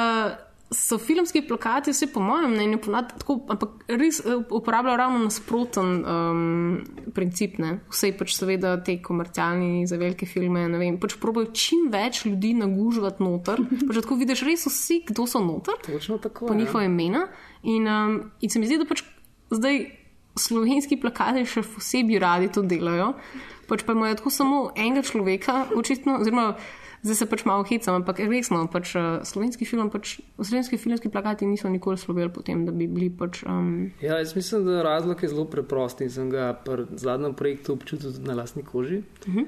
so 0.74 0.98
filmski 0.98 1.42
plakati, 1.48 1.92
vse 1.94 2.08
po 2.14 2.22
mojem 2.22 2.52
mnenju, 2.52 2.80
ponad, 2.82 3.14
tako, 3.20 3.38
ampak 3.54 3.86
res 3.88 4.20
eh, 4.20 4.36
uporabljajo 4.50 4.98
ravno 4.98 5.24
nasproten 5.24 5.92
um, 6.06 6.78
princip. 7.16 7.58
Ne? 7.62 7.78
Vse 7.92 8.12
pač 8.18 8.36
seveda 8.36 8.76
te 8.84 8.98
komercialni 9.04 9.88
za 9.90 9.98
velike 10.02 10.28
filme, 10.30 10.66
ne 10.72 10.82
vem, 10.82 11.00
pač 11.02 11.18
probajo 11.22 11.52
čim 11.56 11.88
več 11.94 12.24
ljudi 12.26 12.54
nagužvati 12.60 13.24
noter. 13.24 13.64
pač 13.88 14.02
tako 14.02 14.20
vidiš 14.22 14.46
res 14.50 14.68
vsi, 14.70 15.02
kdo 15.10 15.28
so 15.30 15.44
noter, 15.44 15.80
Točno 15.86 16.20
tako. 16.24 16.50
po 16.50 16.58
ja. 16.58 16.62
njihove 16.64 16.86
imena. 16.90 17.28
In, 17.64 17.88
um, 17.88 18.22
in 18.42 18.54
se 18.54 18.62
mi 18.62 18.70
zdi, 18.70 18.82
da 18.82 18.90
pač 18.90 19.06
zdaj 19.54 19.86
slovenski 20.40 20.98
plakati 20.98 21.46
še 21.46 21.62
posebej 21.76 22.22
radi 22.22 22.50
to 22.54 22.64
delajo. 22.66 23.14
Pač 23.70 23.86
pa 23.86 23.94
imajo 23.96 24.18
tako 24.20 24.32
samo 24.34 24.64
enega 24.76 25.06
človeka, 25.08 25.68
očitno, 25.78 26.18
oziroma 26.20 26.56
zdaj 27.04 27.16
se 27.16 27.26
pač 27.30 27.44
malo 27.46 27.64
hecam, 27.68 28.00
ampak 28.00 28.20
resno, 28.32 28.64
pač 28.72 28.96
uh, 28.96 29.22
slovenski 29.28 29.68
film, 29.68 29.90
pač 29.92 30.18
slovenski 30.40 30.80
filmski 30.80 31.12
plakati 31.12 31.48
niso 31.48 31.70
nikoli 31.70 32.00
sloveli 32.00 32.32
potem, 32.34 32.64
da 32.66 32.72
bi 32.72 32.88
bili 32.88 33.10
pač. 33.12 33.44
Um, 33.44 33.92
Ja, 34.02 34.18
jaz 34.22 34.36
mislim, 34.36 34.66
da 34.66 34.84
razlog 34.84 35.24
je 35.24 35.30
zelo 35.30 35.46
preprost 35.46 36.02
in 36.02 36.10
sem 36.10 36.32
ga 36.32 36.54
pri 36.56 36.88
zadnjem 36.96 37.36
projektu 37.36 37.76
občutil 37.76 38.16
tudi 38.16 38.28
na 38.28 38.38
lastni 38.40 38.64
koži. 38.64 39.04
Uh 39.28 39.36
-huh. 39.36 39.46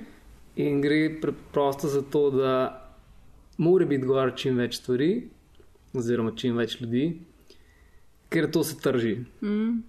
In 0.56 0.82
gre 0.82 1.22
preprosto 1.22 1.88
za 1.88 2.02
to, 2.02 2.30
da 2.32 2.82
mora 3.58 3.86
biti 3.86 4.06
gor 4.06 4.34
čim 4.36 4.58
več 4.58 4.80
stvari, 4.80 5.30
oziroma 5.94 6.32
čim 6.36 6.56
več 6.58 6.82
ljudi, 6.82 7.20
ker 8.30 8.52
to 8.52 8.64
se 8.64 8.78
trži. 8.80 9.18
Mm. 9.42 9.84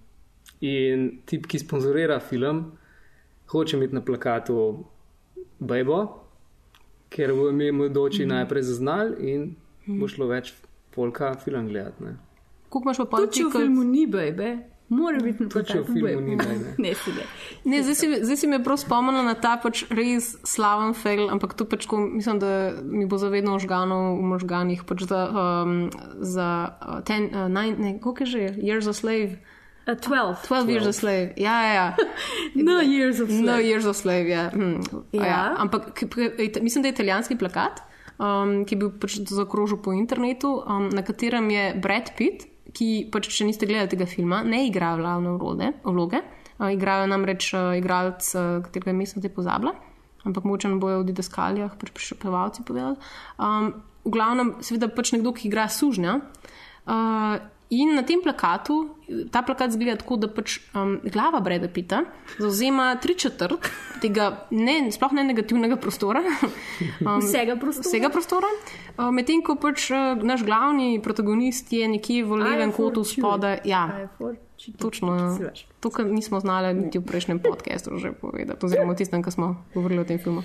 In 0.61 1.09
tip, 1.25 1.47
ki 1.47 1.59
sponzorira 1.59 2.19
film, 2.19 2.71
hoče 3.47 3.77
imeti 3.77 3.95
na 3.95 4.01
plakatu 4.01 4.85
Bejbo, 5.59 6.26
ker 7.09 7.33
bo 7.33 7.49
imel 7.49 7.73
mladoči 7.73 8.25
mm. 8.25 8.29
najprej 8.29 8.63
zaznal 8.63 9.13
in 9.19 9.55
mm. 9.87 9.99
bo 9.99 10.07
šlo 10.07 10.27
več 10.27 10.53
polka 10.95 11.35
film 11.43 11.67
gledati. 11.67 12.03
ne. 12.03 12.17
Kako 12.67 12.81
imaš 12.83 12.97
pa 12.97 13.21
Tudi 13.23 13.37
če 13.37 13.45
v 13.47 13.51
filmu 13.51 13.83
ni 13.87 14.07
bejbe, 14.11 14.49
mora 14.89 15.19
biti 15.23 15.43
na 15.43 15.49
plakatu 15.49 15.93
filmu 15.93 16.21
ni 16.21 16.35
bejbe. 16.35 16.73
Ne, 16.77 16.93
si 17.01 17.13
ne. 17.15 17.27
Ne, 17.63 17.81
zdaj, 17.83 17.95
si, 17.95 18.07
me- 18.07 18.19
zdaj 18.23 18.37
si 18.37 18.47
me 18.47 18.59
prav 18.63 18.79
spomnila 18.81 19.23
na 19.23 19.35
ta 19.39 19.55
pač 19.63 19.85
res 19.93 20.33
slaven 20.47 20.91
fail, 20.97 21.27
ampak 21.31 21.55
to 21.59 21.67
pač, 21.69 21.87
ko, 21.87 21.99
mislim, 21.99 22.41
da 22.43 22.51
mi 22.83 23.05
bo 23.07 23.19
zavedno 23.21 23.55
užgano 23.55 24.17
v 24.19 24.25
možganih, 24.35 24.83
pač 24.87 25.07
za, 25.07 25.21
um, 25.31 25.77
za 26.19 26.49
uh, 26.75 26.99
ten, 27.07 27.31
uh, 27.31 27.47
nine, 27.47 27.77
ne, 27.79 27.91
koliko 28.03 28.27
je 28.27 28.31
že, 28.31 28.43
Years 28.59 28.89
a 28.91 28.95
Slave, 28.95 29.39
A 29.87 29.95
12. 29.95 30.47
12 30.47 30.67
Years 30.67 30.87
a 30.87 30.93
Slave, 30.93 31.33
ja, 31.39 31.55
ja, 31.63 31.73
ja. 31.73 31.95
No 32.67 32.81
years 32.83 33.21
of 33.23 33.29
No, 33.29 33.55
slave. 33.55 33.63
Years 33.63 33.85
of 33.87 33.95
Slave, 33.95 34.27
ja. 34.27 34.49
Hm. 34.51 34.83
Ja. 35.15 35.25
ja. 35.25 35.55
Ampak 35.57 36.03
mislim, 36.61 36.81
da 36.81 36.87
je 36.87 36.93
italijanski 36.93 37.37
plakat, 37.37 37.79
um, 38.19 38.65
ki 38.67 38.75
je 38.75 38.79
bil 38.81 38.91
pač 38.99 39.15
zakrožil 39.31 39.79
po 39.79 39.95
internetu, 39.95 40.57
um, 40.59 40.89
na 40.91 41.05
katerem 41.07 41.47
je 41.49 41.71
Brad 41.79 42.11
Pitt, 42.19 42.49
ki 42.75 43.07
pač, 43.13 43.31
če 43.31 43.47
niste 43.47 43.69
gledali 43.69 43.95
tega 43.95 44.09
filma, 44.09 44.43
ne 44.43 44.65
igra 44.67 44.97
glavne 44.99 45.37
vloge. 45.39 46.21
Uh, 46.59 46.73
igrajo 46.75 47.07
namreč 47.07 47.53
uh, 47.55 47.71
igralec, 47.79 48.27
uh, 48.35 48.59
katerega 48.67 48.91
ime 48.91 49.07
sem 49.07 49.23
te 49.23 49.31
pozabila, 49.31 49.71
ampak 50.27 50.43
moče 50.43 50.73
ne 50.73 50.81
bojo 50.83 51.03
v 51.05 51.13
didaskalijah, 51.13 51.79
pač 51.79 51.95
prišepevalci 51.95 52.67
povedali. 52.67 52.99
Um, 53.39 53.77
v 54.03 54.11
glavnem, 54.11 54.57
seveda 54.59 54.91
pač 54.91 55.15
nekdo, 55.15 55.31
ki 55.31 55.47
igra 55.47 55.71
sužnja. 55.71 56.19
Uh, 56.87 57.39
in 57.69 57.95
na 57.95 58.03
tem 58.03 58.21
plakatu, 58.23 58.89
ta 59.31 59.41
plakat 59.41 59.71
zgleda 59.71 59.97
tako, 59.99 60.15
da 60.17 60.27
pač 60.31 60.57
um, 60.75 60.97
glava 61.03 61.39
Breda 61.43 61.67
Pita 61.67 62.03
zauzema 62.39 62.95
tri 63.01 63.15
četrt 63.19 63.67
tega, 64.01 64.45
ne, 64.51 64.91
sploh 64.91 65.11
ne 65.17 65.23
negativnega 65.27 65.79
prostora. 65.81 66.23
Um, 67.01 67.21
Vsega 67.21 67.55
prostora. 67.57 67.87
Vsega 67.89 68.09
prostora. 68.09 68.47
Uh, 68.97 69.09
Medtem 69.13 69.41
ko 69.45 69.55
pač 69.57 69.87
uh, 69.91 70.17
naš 70.21 70.43
glavni 70.45 70.99
protagonist 71.03 71.71
je 71.73 71.87
nekje 71.89 72.23
v 72.25 72.37
levem 72.41 72.71
kotu 72.73 73.03
spodaj. 73.05 73.61
Ja, 73.65 74.09
točno. 74.77 75.15
Ja. 75.41 75.51
To, 75.79 75.89
kar 75.89 76.05
nismo 76.05 76.39
znali 76.39 76.73
niti 76.73 76.99
v 76.99 77.05
prejšnjem 77.05 77.39
podkastu 77.41 77.97
že 77.97 78.11
povedati, 78.13 78.65
oziroma 78.65 78.93
v 78.93 79.01
tistem, 79.01 79.23
ko 79.25 79.31
smo 79.33 79.47
govorili 79.73 80.01
o 80.01 80.07
tem 80.09 80.19
filmu. 80.21 80.41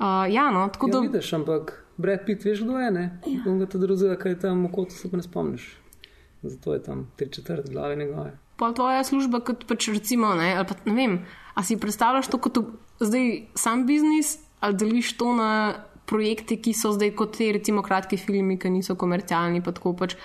Uh, 0.00 0.24
ja, 0.28 0.50
no, 0.50 0.68
tako 0.72 0.88
Ja, 0.88 0.92
da. 0.92 1.00
vidiš, 1.08 1.32
ampak 1.36 1.84
Brad 1.96 2.24
Pitt, 2.26 2.44
veš, 2.44 2.64
kdo 2.64 2.78
je, 2.80 2.90
ne? 2.90 3.04
On 3.46 3.58
ga 3.58 3.66
tudi 3.66 3.86
razumeva, 3.86 4.16
kaj 4.20 4.32
je 4.32 4.38
tam 4.44 4.64
v 4.66 4.72
kotu, 4.72 4.96
se 4.96 5.10
pa 5.10 5.16
ne 5.16 5.24
spomniš. 5.24 5.83
Zato 6.44 6.74
je 6.74 6.82
tam 6.82 7.06
tri 7.16 7.30
četrt 7.32 7.70
glave 7.70 7.96
njegove. 7.96 8.36
Pa 8.56 8.72
tvoja 8.72 9.04
služba, 9.04 9.40
kot 9.40 9.64
pač 9.66 9.88
recimo, 9.88 10.34
ne, 10.38 10.52
ali 10.54 10.66
pa 10.68 10.76
ne 10.84 10.94
vem, 10.94 11.18
a 11.54 11.62
si 11.62 11.78
predstavljaš 11.80 12.28
to 12.30 12.38
kot 12.38 12.58
zdaj 13.00 13.48
sam 13.54 13.86
biznis, 13.86 14.38
ali 14.60 14.76
deliš 14.76 15.16
to 15.16 15.32
na 15.34 15.50
projekte, 16.06 16.56
ki 16.60 16.74
so 16.76 16.92
zdaj 16.94 17.14
kot 17.18 17.36
te 17.38 17.50
recimo 17.56 17.82
kratki 17.82 18.18
filmi, 18.20 18.58
ki 18.60 18.70
niso 18.70 18.96
komercialni, 19.00 19.62
pa 19.64 19.72
tako 19.72 19.94
pač. 19.98 20.16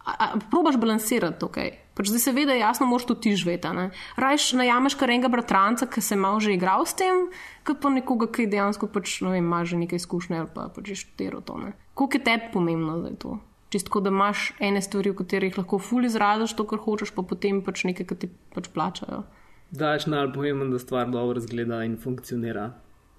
A, 0.00 0.14
a, 0.16 0.26
probaš 0.50 0.78
balansirati 0.80 1.38
tukaj. 1.42 1.70
Pač 1.94 2.08
zdaj 2.08 2.22
seveda 2.24 2.56
jasno 2.56 2.86
moraš 2.88 3.04
to 3.10 3.14
ti 3.20 3.34
živeti. 3.36 3.68
a 3.68 3.72
ne. 3.76 3.90
Rajš 4.16 4.54
najameš 4.56 4.96
kar 4.96 5.12
enega 5.12 5.28
bratranca, 5.28 5.86
ki 5.86 6.00
se 6.00 6.16
malo 6.16 6.40
že 6.40 6.56
igral 6.56 6.86
s 6.88 6.96
tem, 6.96 7.28
kot 7.68 7.82
pa 7.84 7.92
nekoga, 7.92 8.26
ki 8.32 8.48
dejansko 8.48 8.88
pač, 8.88 9.20
ne 9.20 9.36
vem, 9.36 9.44
ima 9.44 9.60
že 9.64 9.76
nekaj 9.76 10.00
izkušnje 10.00 10.40
ali 10.40 10.50
pa 10.54 10.72
pač 10.72 10.88
je 10.88 10.96
študiral 11.04 11.44
to. 11.44 11.60
Koliko 11.94 12.16
je 12.16 12.24
tebi 12.24 12.48
pomembno, 12.52 12.96
je 13.06 13.16
to? 13.20 13.38
Čisto, 13.70 14.00
da 14.00 14.10
imaš 14.10 14.52
ene 14.58 14.82
stvari, 14.82 15.10
v 15.10 15.20
katerih 15.22 15.58
lahko 15.58 15.78
ful 15.78 16.04
izraziš 16.04 16.56
to, 16.58 16.64
kar 16.66 16.78
hočeš, 16.82 17.12
pa 17.14 17.22
potem 17.22 17.62
pač 17.62 17.84
nekaj, 17.86 18.06
kar 18.06 18.18
ti 18.18 18.30
pač 18.54 18.66
plačajo. 18.74 19.22
Daš 19.70 20.08
najbolj 20.10 20.34
pomemben, 20.34 20.72
da 20.74 20.78
stvar 20.82 21.10
dobro 21.10 21.38
izgleda 21.38 21.84
in 21.86 21.94
funkcionira, 21.96 22.72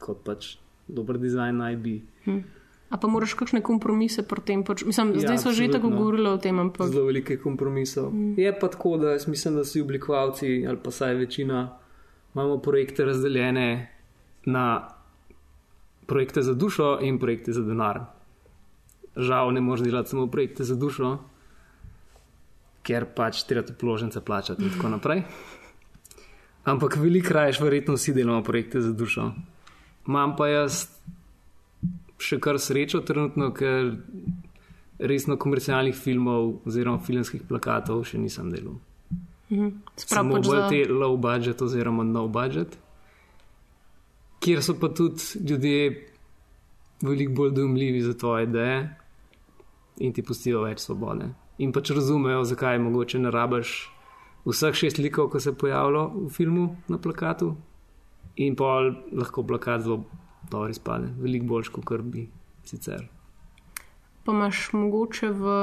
kot 0.03 0.25
pač 0.27 0.57
dober 0.91 1.17
dizajn 1.17 1.55
naj 1.63 1.75
bi. 1.79 1.95
A 2.91 2.97
pa 2.99 3.07
moraš 3.07 3.37
kakšne 3.39 3.61
kompromise 3.63 4.25
pri 4.27 4.43
tem? 4.43 4.63
Pač, 4.67 4.83
mislim, 4.83 5.13
Ja, 5.15 5.23
zdaj 5.23 5.37
smo 5.37 5.51
že 5.55 5.69
tako 5.71 5.87
absolutno. 5.87 5.97
govorili 5.97 6.27
o 6.27 6.37
tem, 6.37 6.59
ampak 6.59 6.91
Zelo 6.91 7.05
velike 7.07 7.37
kompromisov. 7.39 8.11
Mm. 8.11 8.33
Je 8.35 8.51
pa 8.59 8.67
tako, 8.67 8.97
da 8.97 9.15
jaz 9.15 9.27
mislim, 9.31 9.55
da 9.55 9.63
vsi 9.63 9.81
oblikovalci, 9.81 10.65
ali 10.67 10.77
pa 10.83 10.91
saj 10.91 11.15
večina, 11.15 11.77
imamo 12.35 12.57
projekte 12.59 13.05
razdeljene 13.05 13.87
na 14.45 14.89
projekte 16.05 16.41
za 16.41 16.53
dušo 16.53 16.97
in 17.01 17.19
projekte 17.19 17.53
za 17.55 17.63
denar. 17.63 18.01
Žal 19.15 19.51
ne 19.53 19.61
moreš 19.61 19.83
delati 19.83 20.09
samo 20.09 20.27
projekte 20.31 20.63
za 20.63 20.75
dušo, 20.75 21.17
ker 22.83 23.05
pač 23.15 23.43
treba 23.43 23.65
ti 23.67 23.73
položnice 23.77 24.21
plačati 24.21 24.63
in 24.63 24.71
tako 24.75 24.89
naprej. 24.89 25.23
Ampak 26.63 26.97
veliko 27.01 27.33
raje, 27.33 27.57
verjetno 27.61 27.97
vsi 27.97 28.13
delamo 28.13 28.43
projekte 28.43 28.81
za 28.81 28.93
dušo. 28.93 29.31
Imam 30.07 30.35
pa 30.37 30.47
jaz 30.47 30.85
še 32.21 32.39
kar 32.39 32.59
srečo 32.61 33.01
trenutno, 33.05 33.49
ker 33.53 33.97
resno 35.01 35.37
komercialnih 35.41 35.97
filmov 35.97 36.61
oziroma 36.69 37.01
filmskih 37.01 37.43
plakatov 37.49 38.05
še 38.05 38.21
nisem 38.21 38.51
delal. 38.53 38.77
sprav 39.97 40.21
Samo 40.21 40.37
pač 40.37 40.47
bolj 40.47 40.61
za, 40.61 40.69
te 40.69 40.81
low 40.87 41.17
budget 41.19 41.61
oziroma 41.61 42.05
no 42.07 42.27
budget, 42.31 42.77
kjer 44.41 44.61
so 44.63 44.77
pa 44.79 44.91
tudi 44.93 45.41
ljudje 45.49 46.07
veliko 47.01 47.33
bolj 47.41 47.55
dojemljivi 47.57 48.01
za 48.05 48.13
tvoje 48.13 48.47
ideje 48.47 48.77
in 49.97 50.13
ti 50.13 50.23
pustijo 50.23 50.63
več 50.63 50.79
svobode. 50.85 51.31
In 51.57 51.73
pač 51.73 51.91
razumejo, 51.91 52.43
zakaj 52.47 52.79
mogoče 52.79 53.19
ne 53.19 53.31
rabiš 53.31 53.91
vseh 54.45 54.73
šest 54.73 54.97
likov, 54.97 55.29
ko 55.29 55.39
se 55.39 55.53
pojavljajo 55.53 56.25
v 56.25 56.29
filmu 56.33 56.69
na 56.89 56.97
plakatu, 56.97 57.55
in 58.35 58.55
pa 58.55 58.79
lahko 59.11 59.43
plakat 59.43 59.81
zelo 59.81 60.03
dobro 60.49 60.69
izpade, 60.69 61.11
veliko 61.19 61.45
boljš, 61.45 61.69
kot 61.69 62.01
bi 62.01 62.29
sicer. 62.63 63.07
pa 64.23 64.31
imaš 64.31 64.69
mogoče 64.73 65.29
v, 65.29 65.53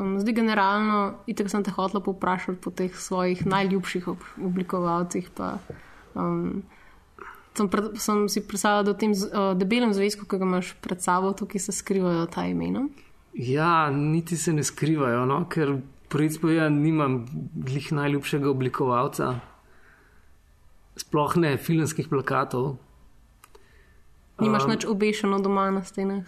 um, 0.00 0.12
zdaj 0.20 0.34
generalno, 0.34 1.18
itek 1.26 1.50
sem 1.50 1.64
te 1.64 1.70
hotela 1.70 2.00
poprašati 2.00 2.60
po 2.60 2.70
teh 2.70 2.94
svojih 2.96 3.46
najljubših 3.46 4.08
ob, 4.08 4.22
oblikovalcih. 4.40 5.28
Pa, 5.36 5.58
um, 6.14 6.62
sem, 7.54 7.68
pred, 7.68 7.90
sem 8.00 8.24
si 8.28 8.40
predstavljala, 8.40 8.86
da 8.88 8.94
v 8.94 9.00
tem 9.02 9.12
uh, 9.12 9.52
debelem 9.52 9.92
zvezku, 9.92 10.24
ki 10.24 10.40
ga 10.40 10.48
imaš 10.48 10.72
pred 10.80 11.04
sabo, 11.04 11.34
tukaj 11.36 11.60
se 11.60 11.76
skrivajo 11.76 12.24
ta 12.32 12.46
imena. 12.48 12.86
Ja, 13.36 13.90
niti 13.90 14.36
se 14.36 14.52
ne 14.52 14.64
skrivajo, 14.64 15.26
no? 15.28 15.42
ker 15.48 15.76
prvič 16.08 16.38
povedan, 16.40 16.80
nimam 16.80 17.26
glih 17.52 17.90
najljubšega 17.92 18.48
oblikovalca, 18.48 19.34
sploh 20.96 21.36
ne 21.36 21.56
filmskih 21.60 22.08
plakatov. 22.08 22.76
Nimaš 24.40 24.64
Um, 24.64 24.70
nič 24.70 24.84
obešeno 24.88 25.40
doma 25.44 25.68
na 25.70 25.84
stenah. 25.84 26.24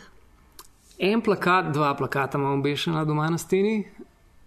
En 0.98 1.22
plakat, 1.22 1.72
dva 1.72 1.94
plakata 1.96 2.38
imam 2.38 2.60
obešena 2.60 3.04
doma 3.04 3.30
na 3.30 3.38
steni, 3.38 3.88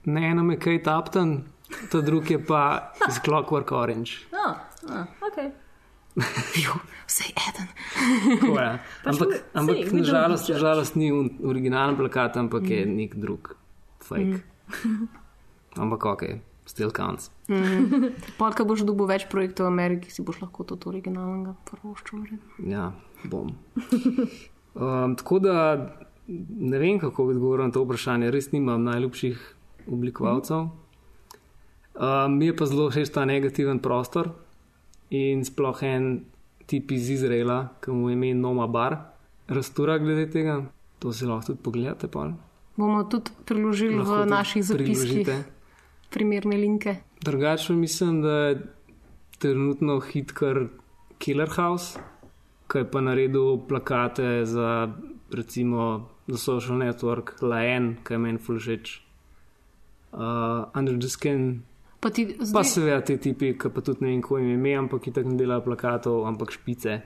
ne 0.06 0.30
eno 0.30 0.46
je 0.52 0.60
Kate 0.60 0.96
Upton, 0.98 1.44
ta 1.92 2.02
drugi 2.02 2.34
je 2.34 2.46
pa 2.46 2.94
iz 3.08 3.18
Clockwork 3.26 3.72
Orange. 3.72 4.12
Ok. 4.30 4.32
Jo, 4.32 5.21
Vse 7.08 7.24
eden. 7.50 7.68
Tako 8.40 8.60
je. 8.60 8.80
Ampak, 9.10 9.30
sej, 9.32 9.42
ampak 9.54 9.76
we 9.76 9.84
don't 9.84 10.00
nažalost, 10.00 10.50
judge. 10.50 10.54
nažalost 10.54 10.96
ni 10.96 11.12
un- 11.12 11.32
originalen 11.44 11.96
plakat, 11.96 12.38
ampak 12.38 12.70
je 12.70 12.86
nek 12.86 13.16
drug 13.16 13.56
fake. 14.00 14.40
Ampak 15.82 16.06
ok, 16.06 16.24
still 16.68 16.92
counts. 16.92 17.32
Pol, 18.38 18.52
ko 18.52 18.66
boš 18.68 18.84
dobil 18.84 19.08
več 19.08 19.24
projektov 19.32 19.68
v 19.68 19.72
Ameriki, 19.72 20.12
si 20.12 20.24
boš 20.24 20.42
lahko 20.44 20.64
tudi 20.68 20.88
originalnega 20.92 21.56
prvoščil. 21.68 22.26
Ja, 22.68 22.92
bom. 23.24 23.54
Um, 24.76 25.16
tako 25.16 25.40
da 25.40 25.56
ne 26.28 26.80
vem, 26.80 27.00
kako 27.00 27.28
bi 27.28 27.36
odgovoril 27.36 27.68
na 27.68 27.76
to 27.76 27.84
vprašanje. 27.84 28.32
Res 28.32 28.52
nimam 28.52 28.84
najljubših 28.84 29.40
oblikovalcev. 29.88 30.68
Um, 31.92 32.38
mi 32.40 32.52
je 32.52 32.56
pa 32.56 32.68
zelo 32.68 32.88
všeč 32.92 33.12
ta 33.16 33.24
negativen 33.28 33.80
prostor 33.84 34.32
in 35.12 35.44
sploh 35.46 35.84
en 35.84 36.24
tip 36.66 36.92
iz 36.92 37.10
Izraela, 37.10 37.76
ki 37.84 37.92
mu 37.92 38.10
je 38.10 38.16
ime 38.16 38.34
Noma 38.34 38.68
Bar, 38.68 38.98
raztura 39.48 39.98
glede 40.00 40.30
tega. 40.32 40.62
To 41.00 41.14
si 41.14 41.26
lahko 41.26 41.52
tudi 41.52 41.64
pogledate. 41.64 42.08
Pol. 42.08 42.34
Bomo 42.76 43.04
tudi 43.04 43.32
priložili 43.46 43.98
Lahko 43.98 44.22
v 44.22 44.30
naših 44.30 44.64
zapiskih 44.64 45.28
primerne 46.12 46.58
linke. 46.58 46.96
Drugače 47.22 47.74
mislim, 47.74 48.22
da 48.22 48.32
je 48.32 48.62
trenutno 49.40 50.00
hit 50.00 50.32
kar 50.32 50.68
Killer 51.18 51.50
House, 51.56 52.00
ki 52.72 52.78
je 52.78 52.92
pa 52.92 53.02
naredil 53.02 53.58
plakate 53.68 54.46
za 54.46 54.94
recimo 55.32 56.08
za 56.28 56.38
social 56.38 56.78
network, 56.78 57.42
Laen, 57.42 57.96
ki 58.04 58.14
je 58.14 58.18
meni 58.18 58.40
fulžeč. 58.40 59.02
Uh, 60.12 60.68
Under 60.76 60.98
the 61.00 61.10
Skin, 61.10 61.64
Pa 62.02 62.10
ti 62.10 62.26
pa 62.34 62.50
zdaj, 62.50 62.66
seveda 62.66 63.02
ti 63.06 63.18
tipi, 63.22 63.54
ki 63.62 63.70
pa 63.70 63.82
tudi 63.86 64.02
ne 64.02 64.16
vem, 64.16 64.22
ko 64.26 64.40
jim 64.42 64.50
je 64.50 64.58
ime, 64.58 64.76
ampak 64.84 65.06
ki 65.06 65.14
tako 65.14 65.34
ne 65.34 65.38
delajo 65.38 65.66
plakatov, 65.70 66.24
ampak 66.28 66.54
špice. 66.56 67.02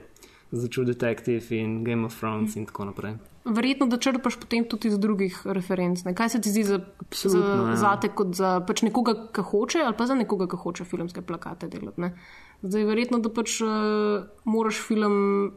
Za 0.56 0.68
True 0.72 0.86
Detective 0.88 1.58
in 1.58 1.82
Game 1.84 2.06
of 2.06 2.16
Thrones 2.16 2.56
in 2.56 2.68
tako 2.70 2.86
naprej. 2.92 3.18
verjetno, 3.46 3.86
da 3.88 3.98
črpaš 3.98 4.40
potem 4.40 4.66
tudi 4.70 4.88
iz 4.88 4.98
drugih 5.00 5.42
referenc. 5.46 6.04
Ne? 6.06 6.16
Kaj 6.16 6.30
se 6.30 6.42
ti 6.42 6.50
zdi 6.50 6.64
za, 6.64 6.80
Absolutno, 7.00 7.64
za, 7.64 7.70
ja. 7.70 7.76
zate 7.76 8.10
kot 8.10 8.34
za 8.36 8.60
pač 8.68 8.82
nekoga, 8.82 9.14
ki 9.34 9.42
hoče, 9.42 9.84
ali 9.86 9.98
pa 9.98 10.08
za 10.10 10.16
nekoga, 10.16 10.48
ki 10.50 10.58
hoče 10.64 10.86
filmske 10.86 11.22
plakate 11.22 11.70
delati? 11.70 12.02
Ne? 12.02 12.14
Zdaj, 12.62 12.88
verjetno, 12.90 13.20
da 13.20 13.30
pač 13.30 13.60
uh, 13.62 14.26
moraš 14.46 14.80
film 14.88 15.52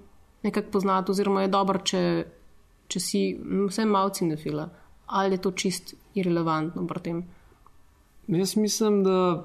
nekako 0.44 0.70
poznati, 0.77 1.14
oziroma 1.14 1.46
je 1.46 1.53
dobro, 1.53 1.81
če, 1.85 2.03
če 2.88 3.01
si 3.01 3.22
m, 3.37 3.66
vsem 3.70 3.88
malo 3.88 4.12
cinefila, 4.14 4.68
ali 5.07 5.38
je 5.38 5.44
to 5.46 5.53
čist 5.57 5.94
irrelevantno 6.18 6.85
pri 6.87 7.05
tem. 7.05 7.24
Jaz 8.28 8.56
mislim, 8.56 9.04
da 9.04 9.44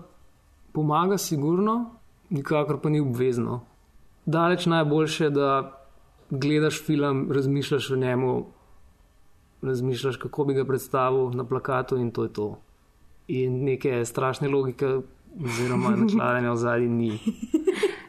pomaga, 0.73 1.17
sigurno, 1.17 1.95
nikakor 2.29 2.81
pa 2.81 2.89
ni 2.89 2.99
obvezno. 2.99 3.61
Daleč 4.25 4.65
najboljše, 4.65 5.29
da 5.29 5.79
gledaš 6.29 6.81
film, 6.85 7.31
razmišljaš 7.31 7.91
o 7.91 7.95
njemu, 7.95 8.45
razmišljaš, 9.61 10.17
kako 10.17 10.45
bi 10.45 10.53
ga 10.53 10.65
predstavil 10.65 11.29
na 11.31 11.45
plakatu, 11.45 11.97
in 11.97 12.11
to 12.11 12.23
je 12.23 12.33
to. 12.33 12.57
In 13.27 13.63
neke 13.63 14.05
strašne 14.05 14.47
logike, 14.47 14.97
oziroma 15.45 15.95
nakladanja 16.03 16.51
v 16.51 16.57
zadnji 16.57 16.89
ni. 16.89 17.19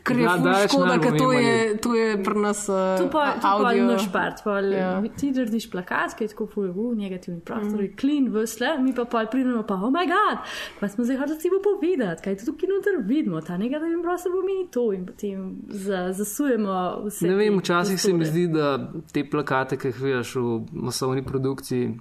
Ker 0.05 0.19
je 0.21 0.25
daleč 0.29 0.69
škoda, 0.69 0.99
ker 1.01 1.14
to 1.17 1.31
je, 1.33 1.77
to 1.81 1.95
je 1.97 2.09
pri 2.25 2.40
nas 2.45 2.59
uh, 2.69 2.99
Tu 3.01 3.07
pa 3.09 3.25
je 3.25 3.33
audio. 3.43 3.87
naš 3.88 4.05
part, 4.12 4.43
pol, 4.45 4.69
Ja. 4.73 4.90
ja. 5.01 5.12
ti 5.17 5.31
narediš 5.33 5.71
plakat, 5.73 6.12
ki 6.19 6.27
je 6.27 6.33
tako 6.35 6.47
full, 6.47 6.69
uh, 6.71 6.90
negativni 6.97 7.40
prostor, 7.40 7.81
mm. 7.81 7.95
clean, 8.01 8.29
vsle, 8.29 8.75
mi 8.85 8.93
pa 8.93 9.07
pol 9.09 9.31
pridemo 9.33 9.62
pa, 9.64 9.79
oh 9.81 9.88
moj 9.95 10.11
bog, 10.12 10.45
pa 10.81 10.88
smo 10.93 11.09
zdaj 11.09 11.23
hoteli 11.23 11.40
si 11.40 11.53
bo 11.55 11.62
povedati, 11.64 12.23
kaj 12.27 12.37
tu 12.37 12.51
tukaj 12.51 12.69
noter 12.69 13.01
vidimo, 13.09 13.40
ta 13.40 13.57
negativni 13.57 14.03
prostor 14.05 14.37
bo 14.37 14.45
meni 14.45 14.69
to 14.71 14.90
in 14.93 15.07
potem 15.09 15.49
za, 15.73 16.12
zasujemo 16.12 16.77
vse. 17.09 17.25
Ne 17.27 17.40
vem, 17.40 17.59
včasih 17.59 18.01
se 18.01 18.12
mi 18.12 18.29
zdi, 18.29 18.47
da 18.53 18.77
te 19.12 19.25
plakate, 19.25 19.81
ki 19.81 19.88
jih 19.88 20.03
vidiš 20.05 20.37
v 20.37 20.61
masovni 20.85 21.25
produkciji, 21.25 21.95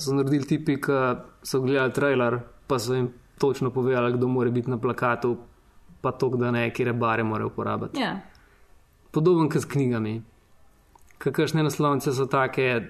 so 0.00 0.16
naredili 0.16 0.48
tipi, 0.48 0.80
ki 0.80 1.04
so 1.44 1.60
gledali 1.60 1.92
trailer, 1.92 2.40
pa 2.66 2.80
so 2.80 2.96
jim 2.96 3.12
točno 3.36 3.70
povedali, 3.70 4.16
kdo 4.16 4.28
mora 4.28 4.50
biti 4.50 4.70
na 4.70 4.78
plakatu, 4.80 5.36
pa 6.02 6.12
to, 6.12 6.28
da 6.36 6.50
ne, 6.50 6.66
kje 6.74 6.92
bare 6.92 7.24
morajo 7.24 7.52
uporabiti. 7.52 8.00
Ja. 8.00 8.20
Podoben 9.10 9.48
kot 9.48 9.62
s 9.62 9.68
knjigami. 9.70 10.22
Kakšne 11.22 11.62
naslovnice 11.62 12.12
so 12.12 12.26
take, 12.26 12.80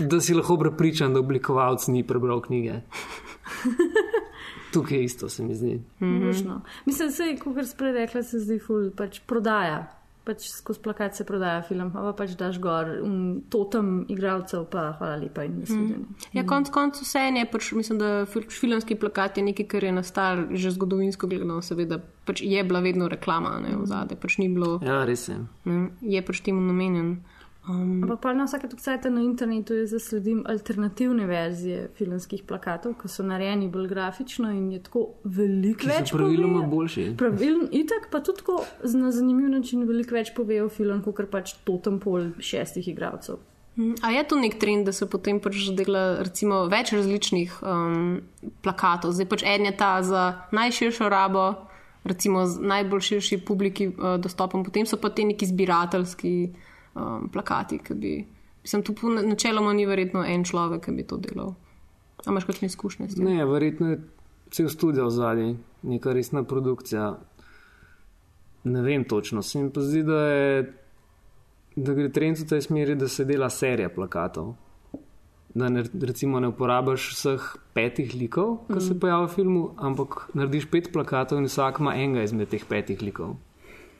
da 0.00 0.20
si 0.20 0.34
lahko 0.34 0.56
prepričan, 0.58 1.12
da 1.12 1.20
oblikovalec 1.20 1.86
ni 1.92 2.06
prebral 2.06 2.40
knjige. 2.40 2.80
Tukaj 4.72 4.98
je 4.98 5.04
isto, 5.04 5.28
se 5.28 5.44
mi 5.44 5.54
zdi. 5.54 5.82
Možno. 6.00 6.62
Mislim, 6.86 7.08
da 7.08 7.14
se, 7.14 7.36
kot 7.44 7.66
sem 7.66 7.78
prej 7.78 7.92
rekla, 7.92 8.22
se 8.22 8.40
zdi 8.40 8.58
ful, 8.58 8.88
pač 8.96 9.20
prodaja. 9.26 9.84
Pač 10.22 10.44
skozi 10.52 10.78
plakat 10.78 11.16
se 11.18 11.24
prodaja 11.26 11.64
film, 11.66 11.88
pa 11.90 12.12
pač 12.14 12.36
daš 12.38 12.60
gor 12.62 12.86
um, 13.02 13.40
totem 13.50 14.04
igralcev, 14.08 14.68
pa 14.70 14.92
hvala 14.94 15.16
lepa 15.18 15.42
in 15.42 15.56
naslednji. 15.64 15.96
Ja, 16.32 16.44
konc 16.46 16.70
koncev 16.70 17.02
vse 17.02 17.24
je, 17.26 17.42
pač, 17.50 17.72
mislim, 17.74 17.98
da 17.98 18.10
fil 18.30 18.46
filmski 18.46 18.94
plakat 18.94 19.40
je 19.40 19.42
nekaj, 19.42 19.66
kar 19.66 19.84
je 19.84 19.92
nastalo 19.92 20.46
že 20.54 20.70
zgodovinsko 20.70 21.26
gledano, 21.26 21.58
seveda 21.58 21.98
pač 22.24 22.38
je 22.46 22.62
bila 22.64 22.80
vedno 22.80 23.08
reklama 23.10 23.56
ne, 23.58 23.74
v 23.74 23.86
zadnje, 23.90 24.14
pač 24.16 24.38
ni 24.38 24.46
bilo, 24.48 24.78
Ja, 24.78 25.02
res 25.04 25.26
je. 25.28 25.40
ne, 25.66 25.90
je 26.06 26.22
pač 26.22 26.40
temu 26.40 26.62
namenjen. 26.62 27.16
Um, 27.68 28.02
Ampak 28.02 28.20
pa 28.20 28.32
na 28.34 28.44
vsake 28.44 28.66
tukajte 28.68 29.10
na 29.10 29.20
internetu 29.20 29.74
jaz 29.74 29.90
zasledim 29.90 30.42
alternativne 30.46 31.26
verzije 31.26 31.90
filmskih 31.94 32.42
plakatov, 32.42 32.94
ki 32.94 33.08
so 33.08 33.22
narejeni 33.22 33.68
bolj 33.70 33.86
grafično 33.88 34.50
in 34.50 34.72
je 34.72 34.80
tako 34.82 35.04
veliko 35.24 35.86
več. 35.86 36.10
praviloma 36.10 36.58
pove. 36.58 36.66
boljši. 36.68 37.04
Pravilno, 37.16 37.68
itak 37.72 38.08
pa 38.10 38.20
tudi 38.20 38.38
tako 38.38 38.56
z- 38.82 38.94
na 38.96 39.12
zanimiv 39.12 39.48
način 39.48 39.86
veliko 39.86 40.14
več 40.14 40.34
povejo 40.34 40.68
film, 40.68 41.02
kot 41.02 41.30
pač 41.30 41.54
totem 41.64 42.00
pol 42.00 42.32
šestih 42.40 42.88
igralcev. 42.88 43.38
A 44.02 44.10
je 44.10 44.24
to 44.24 44.36
nek 44.36 44.58
trend, 44.58 44.84
da 44.84 44.92
se 44.92 45.06
potem 45.06 45.38
pač 45.40 45.54
dela 45.70 46.18
recimo, 46.18 46.66
več 46.66 46.92
različnih 46.92 47.62
um, 47.62 48.20
plakatov? 48.60 49.12
Zdaj 49.12 49.26
pač 49.26 49.42
en 49.44 49.64
je 49.64 49.72
ta 49.72 50.02
za 50.02 50.24
najširšo 50.52 51.08
rabo, 51.08 51.54
recimo 52.04 52.42
z 52.44 52.58
najbolj 52.60 53.00
širši 53.00 53.38
publiki 53.38 53.86
uh, 53.88 54.18
dostopen, 54.18 54.64
potem 54.64 54.84
so 54.84 54.96
pa 54.96 55.08
te 55.08 55.24
neki 55.24 55.46
zbirateljski 55.46 56.34
um, 56.94 57.28
plakati, 57.32 57.78
ki 57.78 57.94
bi. 57.94 58.14
Mislim, 58.62 58.82
tu 58.82 58.94
načeloma 59.10 59.72
ni 59.72 59.86
verjetno 59.86 60.24
en 60.24 60.44
človek, 60.44 60.84
ki 60.84 60.96
bi 60.96 61.06
to 61.06 61.18
delal. 61.18 61.54
A 62.26 62.30
imaš 62.30 62.46
kakšne 62.46 62.68
izkušnje 62.70 63.08
s 63.08 63.18
tem? 63.18 63.26
Ne, 63.26 63.44
verjetno 63.44 63.90
je 63.90 64.00
cel 64.52 64.68
studio 64.68 65.10
zadnji, 65.10 65.56
neka 65.82 66.12
resna 66.12 66.44
produkcija. 66.44 67.18
Ne 68.64 68.82
vem 68.82 69.04
točno, 69.04 69.42
se 69.42 69.58
mi 69.58 69.72
pa 69.72 69.80
zdi, 69.80 70.02
da, 70.06 70.20
je, 70.26 70.74
da 71.76 71.94
gre 71.94 72.12
trend 72.12 72.38
v 72.38 72.46
tej 72.46 72.62
smeri, 72.62 72.94
da 72.94 73.08
se 73.08 73.24
dela 73.26 73.50
serija 73.50 73.90
plakatov. 73.90 74.54
Da 75.54 75.68
ne, 75.68 75.82
recimo 76.00 76.40
ne 76.40 76.48
uporabiš 76.48 77.10
vseh 77.12 77.48
petih 77.74 78.14
likov, 78.14 78.62
ki 78.70 78.80
se 78.80 78.94
pojavljajo 79.00 79.26
v 79.26 79.34
filmu, 79.34 79.64
ampak 79.76 80.30
narediš 80.38 80.70
pet 80.70 80.92
plakatov 80.94 81.42
in 81.42 81.50
vsak 81.50 81.82
ima 81.82 81.96
enega 81.98 82.22
izmed 82.24 82.48
teh 82.48 82.62
petih 82.68 83.02
likov. 83.02 83.34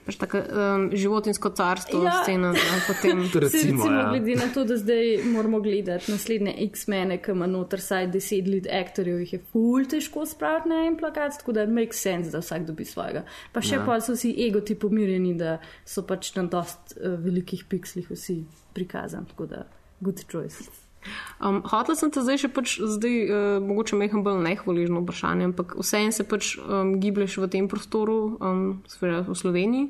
Pač 0.03 0.17
tako 0.19 0.41
um, 0.43 0.89
životinsko 0.91 1.49
carstvo, 1.55 2.01
Ja. 2.03 2.23
scena, 2.23 2.51
potem. 2.87 3.21
Recimo, 3.23 3.39
recimo, 3.39 3.85
ja. 3.87 4.09
glede 4.09 4.35
na 4.35 4.49
to, 4.53 4.65
da 4.67 4.77
zdaj 4.77 5.23
moramo 5.31 5.61
gledati 5.63 6.11
naslednje 6.11 6.55
X-mene, 6.67 7.21
ki 7.23 7.31
ima 7.31 7.47
noter 7.47 7.81
saj 7.81 8.09
deset 8.11 8.47
let 8.51 8.67
aktorjev, 8.67 9.21
jih 9.23 9.33
je 9.33 9.41
ful 9.53 9.87
težko 9.87 10.25
spraviti 10.27 10.69
na 10.69 10.83
en 10.87 10.97
plakat, 10.99 11.39
tako 11.39 11.55
da 11.55 11.65
make 11.67 11.95
sense, 11.95 12.31
da 12.31 12.43
vsak 12.43 12.67
dobi 12.67 12.85
svojega. 12.85 13.23
Pa 13.55 13.63
še 13.63 13.77
ja. 13.79 13.85
pa 13.87 13.99
so 14.03 14.17
vsi 14.17 14.33
egoti 14.47 14.75
pomirjeni, 14.75 15.37
da 15.39 15.57
so 15.85 16.03
pač 16.07 16.33
na 16.35 16.43
dost 16.51 16.97
uh, 16.97 17.15
velikih 17.23 17.63
pikslih 17.69 18.11
vsi 18.11 18.41
prikazani, 18.75 19.31
tako 19.31 19.47
da 19.55 19.67
good 20.03 20.25
choice. 20.27 20.82
Um, 21.39 21.61
Hotel 21.67 21.97
sem 21.99 22.11
te 22.13 22.23
zdaj 22.23 22.41
še 22.45 22.49
pač, 22.53 22.77
zdaj, 22.79 23.17
uh, 23.27 23.59
mogoče 23.63 23.99
meham 23.99 24.23
bolj 24.25 24.41
nehvaližno 24.45 25.03
vprašanje, 25.03 25.51
ampak 25.51 25.75
vseeno 25.79 26.15
se 26.15 26.25
pač 26.27 26.55
um, 26.57 26.95
giblješ 27.03 27.37
v 27.43 27.51
tem 27.51 27.69
prostoru, 27.71 28.37
um, 28.39 28.65
seveda 28.89 29.23
v 29.27 29.37
Sloveniji. 29.37 29.87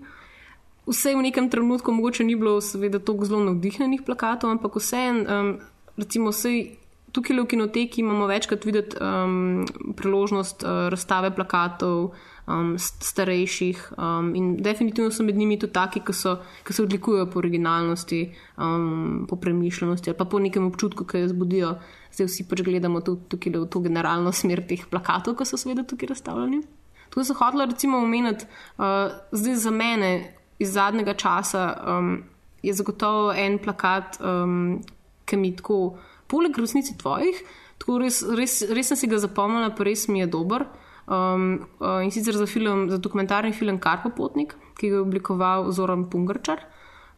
Vse 0.89 1.15
v 1.15 1.23
nekem 1.23 1.47
trenutku 1.47 1.95
mogoče 1.95 2.27
ni 2.27 2.35
bilo, 2.35 2.57
seveda, 2.59 2.99
tako 2.99 3.29
zelo 3.29 3.43
navdihnjenih 3.47 4.03
plakatov, 4.03 4.51
ampak 4.51 4.79
vseeno, 4.81 5.23
um, 5.23 5.51
recimo, 5.95 6.33
sej, 6.35 6.75
tukaj 7.13 7.39
v 7.39 7.49
kinoteki 7.53 8.01
imamo 8.01 8.27
večkrat 8.27 8.65
videti 8.65 8.97
um, 8.97 9.63
priložnost 9.95 10.65
uh, 10.65 10.89
razstave 10.89 11.29
plakatov 11.35 12.17
um, 12.47 12.75
starejših 12.77 13.93
um, 13.97 14.35
in 14.35 14.57
definitivno 14.57 15.11
so 15.11 15.23
med 15.23 15.35
njimi 15.35 15.59
tudi 15.59 15.73
taki, 15.73 15.99
ki, 15.99 16.13
so, 16.13 16.37
ki 16.63 16.73
se 16.73 16.83
odlikujejo 16.83 17.29
po 17.31 17.39
originalnosti, 17.39 18.21
um, 18.57 19.25
po 19.29 19.35
premišljenosti 19.35 20.09
ali 20.09 20.17
pa 20.17 20.25
po 20.25 20.39
nekem 20.39 20.67
občutku, 20.67 21.05
ki 21.05 21.23
jo 21.23 21.27
zbudijo. 21.27 21.75
Zdaj 22.13 22.27
vsi 22.27 22.47
pač 22.49 22.61
gledamo 22.61 23.01
tudi 23.01 23.29
tukaj 23.29 23.55
v 23.57 23.65
to 23.65 23.79
generalno 23.79 24.31
smer 24.41 24.63
teh 24.67 24.85
plakatov, 24.89 25.37
ki 25.39 25.47
so 25.47 25.57
seveda 25.57 25.85
tukaj 25.87 26.13
razstavljeni. 26.13 26.61
Tukaj 27.09 27.29
sem 27.29 27.37
hotela 27.39 27.65
recimo 27.69 27.97
omeniti, 28.01 28.45
uh, 28.77 29.13
zdaj 29.31 29.55
za 29.55 29.71
mene 29.71 30.13
iz 30.59 30.73
zadnjega 30.73 31.13
časa 31.13 31.65
um, 31.87 32.23
je 32.63 32.73
zagotovo 32.73 33.33
en 33.33 33.59
plakat, 33.59 34.17
um, 34.21 34.81
ki 35.25 35.37
mi 35.37 35.55
tako, 35.55 35.97
poleg 36.27 36.57
resnici 36.57 36.95
tvojih, 36.97 37.39
tako 37.79 37.99
res, 37.99 38.21
res, 38.23 38.61
res 38.71 38.91
sem 38.91 38.99
si 38.99 39.09
ga 39.11 39.19
zapomnila, 39.19 39.73
pa 39.75 39.85
res 39.87 40.07
mi 40.07 40.23
je 40.23 40.27
dober. 40.31 40.65
Um, 41.03 41.65
uh, 41.79 41.99
in 42.03 42.11
sicer 42.11 42.37
za, 42.39 42.45
film, 42.47 42.89
za 42.89 42.97
dokumentarni 42.97 43.51
film 43.51 43.79
Karpopotnik. 43.79 44.55
ki 44.77 44.89
ga 44.89 44.95
je 44.95 45.01
oblikoval 45.01 45.71
Zoran 45.71 46.09
Pungrčar. 46.09 46.65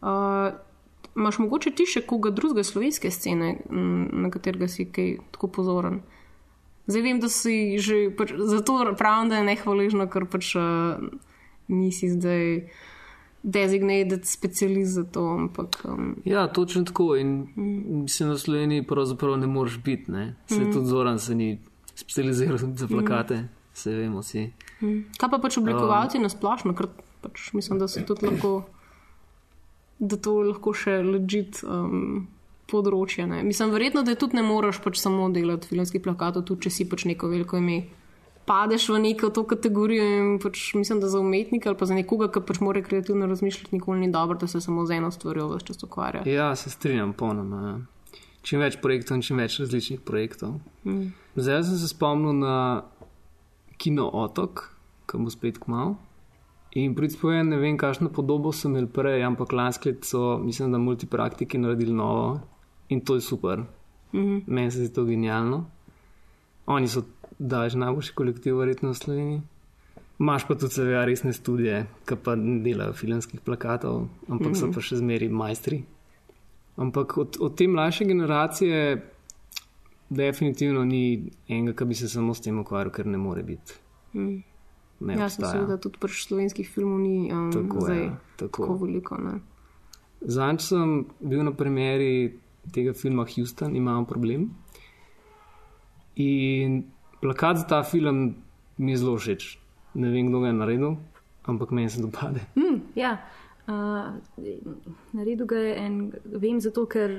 Uh, 0.02 0.54
Imáš 1.16 1.40
mogoče 1.40 1.72
ti 1.72 1.86
še 1.88 2.02
koga 2.04 2.28
drugega 2.36 2.64
slovenske 2.68 3.08
scene, 3.08 3.54
na 3.72 4.28
katerega 4.34 4.68
si 4.68 4.84
kaj 4.92 5.14
tako 5.32 5.48
pozoren? 5.48 6.02
Zdaj 6.92 7.04
vem, 7.06 7.22
da 7.24 7.30
si 7.32 7.78
že, 7.80 8.10
pač, 8.18 8.34
zato 8.36 8.76
pravim, 9.00 9.32
da 9.32 9.40
je 9.40 9.46
nehvaležno, 9.48 10.10
ker 10.12 10.28
pač 10.28 10.52
uh, 10.60 11.00
nisi 11.72 12.12
zdaj 12.12 12.68
designated 13.46 14.28
specialist 14.28 14.98
za 14.98 15.06
to, 15.08 15.24
ampak 15.40 15.80
um, 15.88 16.18
Ja, 16.28 16.48
točno 16.52 16.84
tako. 16.84 17.16
In 17.16 17.48
mislim, 18.04 18.30
na 18.30 18.38
Sloveniji 18.38 18.84
pravzaprav 18.84 19.38
ne 19.40 19.48
moreš 19.48 19.80
biti. 19.86 20.12
Ne? 20.12 20.36
Se 20.52 20.60
mm. 20.60 20.74
tudi 20.74 20.92
Zoran 20.92 21.20
se 21.20 21.36
ni 21.36 21.62
specializiral 21.96 22.58
za 22.58 22.88
plakate, 22.92 23.38
mm. 23.38 23.50
Se 23.76 23.92
vemo 23.96 24.24
vsi. 24.24 24.48
kaj 25.20 25.30
pa 25.32 25.40
pač 25.42 25.58
oblikovalci 25.60 26.20
um, 26.20 26.24
na 26.24 26.32
splošno, 26.32 26.76
ker 26.78 26.88
pač 27.26 27.52
mislim, 27.54 27.80
da 27.82 27.90
so 27.92 28.04
tudi 28.08 28.30
lahko, 28.30 28.54
da 30.00 30.18
to 30.18 30.40
lahko 30.52 30.74
še 30.74 31.02
ležit. 31.04 31.64
Um, 31.64 32.32
Področje. 32.66 33.28
Ne. 33.30 33.44
Mislim, 33.46 33.70
verjetno, 33.70 34.02
da 34.02 34.16
tudi 34.18 34.40
ne 34.40 34.42
moreš 34.42 34.80
pač 34.82 34.98
samo 34.98 35.28
delati 35.30 35.70
filmskih 35.70 36.02
plakatov, 36.02 36.48
tudi 36.50 36.66
če 36.66 36.72
si 36.74 36.88
pač 36.90 37.04
neko 37.06 37.30
veliko 37.30 37.60
ime. 37.62 37.84
Padeš 38.50 38.88
v 38.90 39.02
neko 39.04 39.30
to 39.34 39.44
kategorijo 39.50 40.06
in 40.06 40.32
pač 40.42 40.72
mislim, 40.74 40.98
da 41.02 41.10
za 41.10 41.22
umetnika 41.22 41.70
ali 41.70 41.78
pa 41.78 41.86
za 41.86 41.98
nekoga, 41.98 42.32
ki 42.34 42.42
pač 42.46 42.62
mora 42.66 42.82
kreativno 42.86 43.30
razmišljati, 43.30 43.74
nikoli 43.78 44.02
ni 44.02 44.10
dobro, 44.14 44.38
da 44.42 44.50
se 44.50 44.62
samo 44.62 44.86
z 44.90 44.98
eno 44.98 45.12
stvarjo 45.14 45.48
vse 45.52 45.68
čas 45.70 45.86
ukvarja. 45.86 46.24
Ja, 46.26 46.56
se 46.58 46.74
strinjam, 46.74 47.14
ponoma. 47.14 47.62
Ja. 47.68 47.76
Čim 48.46 48.62
več 48.62 48.78
projektov 48.82 49.18
in 49.18 49.24
čim 49.26 49.42
več 49.42 49.60
različnih 49.62 50.02
projektov. 50.06 50.60
Mm. 50.86 51.14
Zdaj 51.38 51.64
sem 51.70 51.80
se 51.82 51.90
spomnil 51.90 52.38
na 52.38 52.58
kino 53.78 54.10
Otok, 54.14 54.70
ki 55.10 55.18
bo 55.18 55.30
spet 55.30 55.60
kmal. 55.60 55.96
In 56.76 56.96
predpovedam, 56.96 57.54
ne 57.54 57.58
vem, 57.58 57.78
kakšno 57.80 58.10
podobo 58.12 58.52
sem 58.52 58.74
imel 58.74 58.90
prej, 58.92 59.24
ampak 59.24 59.54
lansko 59.56 59.90
leto 59.90 60.08
so, 60.10 60.24
mislim, 60.44 60.74
da 60.74 60.78
multipraktiki 60.78 61.58
naredili 61.58 61.94
novo 61.96 62.40
in 62.90 63.02
to 63.02 63.16
je 63.16 63.22
super. 63.22 63.64
Mm 64.14 64.20
-hmm. 64.20 64.44
Meni 64.48 64.72
se 64.72 64.78
zdi 64.78 64.94
to 64.94 65.06
genialno. 65.06 65.66
Oni 66.66 66.88
so 66.88 67.04
daž 67.40 67.76
najboljši 67.76 68.14
kolektiv, 68.14 68.58
verjetno 68.58 68.90
v 68.90 68.94
Sloveniji. 68.94 69.42
Imáš 70.20 70.48
pa 70.48 70.56
tudi 70.56 70.74
seveda 70.74 71.06
resne 71.06 71.34
študije, 71.34 71.86
ki 72.06 72.16
pa 72.24 72.36
ne 72.36 72.60
delajo 72.64 72.94
filmskih 72.94 73.42
plakatov, 73.42 74.08
ampak 74.30 74.48
mm 74.48 74.54
-hmm. 74.54 74.60
so 74.60 74.72
pa 74.72 74.82
še 74.82 74.96
zmeri 74.96 75.30
majstri. 75.30 75.84
Ampak 76.76 77.18
od, 77.18 77.38
od 77.40 77.56
te 77.56 77.68
mlajše 77.68 78.06
generacije 78.06 79.10
definitivno 80.10 80.86
ni 80.86 81.32
enega, 81.48 81.74
ki 81.78 81.86
bi 81.86 81.96
se 81.96 82.10
samo 82.10 82.34
s 82.34 82.42
tem 82.42 82.60
ukvarjal, 82.60 82.92
ker 82.94 83.06
ne 83.06 83.18
more 83.18 83.44
biti. 83.44 83.74
Mm. 84.14 84.44
Ne 85.00 85.14
Jasno, 85.14 85.26
obstaja. 85.26 85.52
seveda 85.52 85.78
tudi 85.78 86.00
pač 86.00 86.22
slovenskih 86.28 86.70
filmov 86.72 87.00
ni 87.02 87.32
um, 87.34 87.50
Tako 87.52 87.82
zdaj 87.82 88.04
tako. 88.40 88.64
tako 88.64 88.78
veliko. 88.86 89.18
Ne. 89.20 89.40
Zanj 90.22 90.60
sem 90.64 90.94
bil 91.20 91.44
na 91.44 91.52
premjeri 91.52 92.40
tega 92.72 92.94
filma 92.94 93.26
Houston, 93.28 93.76
imamo 93.76 94.06
problem. 94.06 94.50
In 96.16 96.84
plakat 97.22 97.58
za 97.58 97.68
ta 97.68 97.84
film 97.84 98.36
mi 98.78 98.92
je 98.92 98.98
zelo 98.98 99.18
všeč. 99.18 99.58
Ne 99.96 100.10
vem, 100.10 100.30
kdo 100.30 100.40
ga 100.40 100.48
je 100.48 100.54
naredil, 100.54 100.96
ampak 101.44 101.72
meni 101.72 101.90
se 101.90 102.02
dopade. 102.02 102.40
Mm, 102.56 102.80
ja. 102.96 103.18
Uh, 103.66 104.14
naredil 105.12 105.46
ga 105.50 105.58
je 105.58 105.76
en, 105.82 105.96
vem 106.26 106.60
zato, 106.62 106.84
ker 106.86 107.14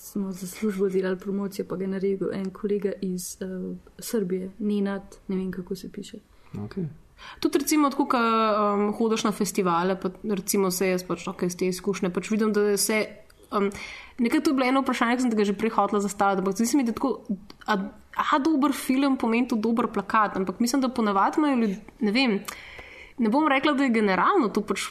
smo 0.00 0.32
za 0.32 0.46
službo 0.48 0.88
delali 0.88 1.18
promocijo, 1.20 1.66
pa 1.68 1.76
ga 1.76 1.84
je 1.84 1.90
naredil 1.92 2.30
en 2.32 2.50
kolega 2.50 2.94
iz 3.04 3.34
uh, 3.44 3.76
Srbije, 3.98 4.50
Nenad, 4.58 5.18
ne 5.28 5.36
vem 5.36 5.50
kako 5.52 5.76
se 5.76 5.92
piše. 5.92 6.22
Okay. 6.54 6.86
Tudi, 7.40 7.58
recimo, 7.58 7.90
tako, 7.90 8.06
ko 8.14 8.20
um, 8.20 8.86
hodiš 8.96 9.26
na 9.28 9.32
festivale, 9.32 9.98
pa 10.00 10.10
recimo 10.24 10.70
se 10.70 10.88
jaz 10.88 11.04
pač 11.04 11.26
okay, 11.28 11.52
iz 11.52 11.56
te 11.56 11.68
izkušnje, 11.68 12.10
pač 12.14 12.30
vidim, 12.32 12.52
da 12.56 12.64
je 12.70 12.78
vse. 12.78 13.00
Um, 13.54 13.70
nekaj 14.18 14.40
to 14.40 14.50
je 14.50 14.56
bilo 14.56 14.68
eno 14.68 14.82
vprašanje, 14.82 15.18
ki 15.18 15.26
sem 15.26 15.36
ga 15.36 15.46
že 15.46 15.56
prej 15.58 15.74
hotela 15.76 16.00
zastaviti, 16.00 16.42
ampak 16.42 16.56
zdi 16.56 16.66
se 16.70 16.80
mi, 16.80 16.86
da 16.88 16.96
tako. 16.96 17.18
A, 17.68 17.76
a 18.32 18.38
dober 18.40 18.72
film 18.72 19.18
pomeni 19.20 19.48
tudi 19.50 19.66
dober 19.66 19.90
plakat, 19.92 20.36
ampak 20.40 20.64
mislim, 20.64 20.80
da 20.80 20.88
ponavadi 20.88 21.42
imajo 21.42 21.60
ljudi, 21.60 21.78
ne 22.00 22.14
vem, 22.14 22.38
ne 23.18 23.30
bom 23.30 23.48
rekla, 23.50 23.76
da 23.76 23.84
je 23.84 23.94
generalno 23.94 24.48
to 24.48 24.64
pač 24.64 24.88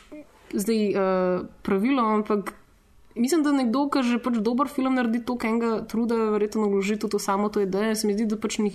zdaj 0.54 0.82
uh, 0.90 1.46
pravilo, 1.62 2.04
ampak 2.04 2.54
mislim, 3.16 3.44
da 3.44 3.52
nekdo, 3.52 3.88
ki 3.90 4.04
že 4.04 4.20
pač 4.24 4.40
dober 4.42 4.70
film 4.72 4.96
naredi 4.98 5.24
to, 5.26 5.38
enega 5.44 5.84
truda, 5.90 6.18
verjetno 6.34 6.70
vloži 6.70 6.98
tudi 7.02 7.18
v 7.18 7.24
samo 7.24 7.50
to 7.50 7.62
idejo, 7.62 7.96
se 7.96 8.08
mi 8.08 8.18
zdi, 8.18 8.30
da 8.30 8.38
pač 8.38 8.60
ni. 8.62 8.74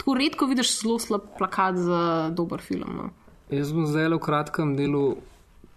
Tako 0.00 0.16
redko 0.16 0.48
vidiš 0.48 0.80
zelo 0.80 0.98
slab 0.98 1.26
plakat 1.38 1.76
za 1.76 2.02
dober 2.36 2.62
film. 2.64 2.88
No. 2.96 3.10
Jaz 3.52 3.72
bom 3.74 3.86
zdaj 3.86 4.08
v 4.14 4.20
kratkem 4.22 4.76
delu 4.78 5.20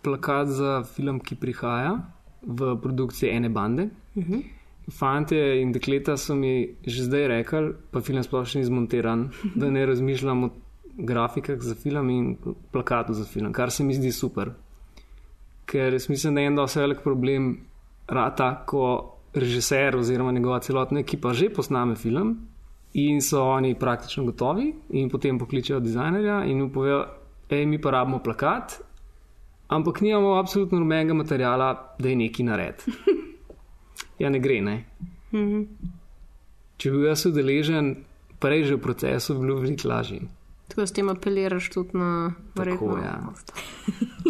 plakat 0.04 0.52
za 0.54 0.84
film, 0.88 1.20
ki 1.20 1.36
prihaja 1.36 1.98
v 2.44 2.76
produkciji 2.80 3.32
ene 3.32 3.50
bande. 3.50 3.90
Uh 4.16 4.24
-huh. 4.24 4.44
Fantje 4.92 5.62
in 5.62 5.72
dekleta 5.72 6.18
so 6.18 6.36
mi 6.36 6.76
že 6.86 7.04
zdaj 7.04 7.28
rekli, 7.28 7.74
pa 7.92 8.02
film 8.02 8.24
sploh 8.24 8.46
še 8.46 8.60
ni 8.60 8.66
zmontiran, 8.66 9.30
da 9.56 9.72
ne 9.72 9.86
razmišljam 9.86 10.44
o 10.44 10.50
grafikah 10.98 11.60
za 11.60 11.76
film 11.76 12.10
in 12.10 12.38
plakatu 12.72 13.14
za 13.14 13.26
film, 13.26 13.54
kar 13.54 13.72
se 13.72 13.84
mi 13.84 13.94
zdi 13.94 14.12
super. 14.12 14.52
Ker 15.74 15.94
mislim, 16.10 16.36
da 16.36 16.42
je 16.42 16.48
en 16.48 16.56
dosti 16.56 16.80
velik 16.80 17.00
problem 17.02 17.48
rata, 18.08 18.64
ko 18.66 19.16
režiser 19.34 19.96
oziroma 19.98 20.32
njegova 20.32 20.60
celotna 20.60 21.00
ekipa 21.00 21.34
že 21.34 21.50
posname 21.50 21.96
film 21.96 22.36
in 22.94 23.22
so 23.22 23.42
oni 23.42 23.74
praktično 23.76 24.24
gotovi 24.24 24.74
in 24.90 25.10
potem 25.10 25.40
pokličejo 25.40 25.80
dizajnerja 25.80 26.44
in 26.46 26.62
mu 26.62 26.70
povejo, 26.70 27.06
hej, 27.50 27.66
mi 27.66 27.82
pa 27.82 27.92
rabimo 27.92 28.20
plakat, 28.24 28.78
ampak 29.68 30.02
nimamo 30.02 30.36
absolutno 30.38 30.80
nobenega 30.80 31.14
materijala, 31.14 31.96
da 32.00 32.10
je 32.10 32.16
neki 32.16 32.44
nared. 32.44 32.76
Ja, 34.20 34.30
ne 34.30 34.40
gre, 34.40 34.62
ne. 34.62 34.86
-hmm. 35.32 35.66
Če 36.78 36.92
bi 36.92 36.98
bil 36.98 37.08
jaz 37.08 37.26
udeležen, 37.26 37.96
prej 38.40 38.64
že 38.64 38.76
v 38.76 38.82
procesu, 38.82 39.34
bi 39.34 39.46
bilo 39.48 39.60
veliko 39.60 39.90
lažje. 39.90 40.22
Tako 40.68 40.82
da 40.82 40.88
s 40.88 40.94
tem 40.94 41.10
apeliraš 41.10 41.70
tudi 41.70 41.98
na 41.98 42.34
Tako, 42.56 42.98
ja. 42.98 43.20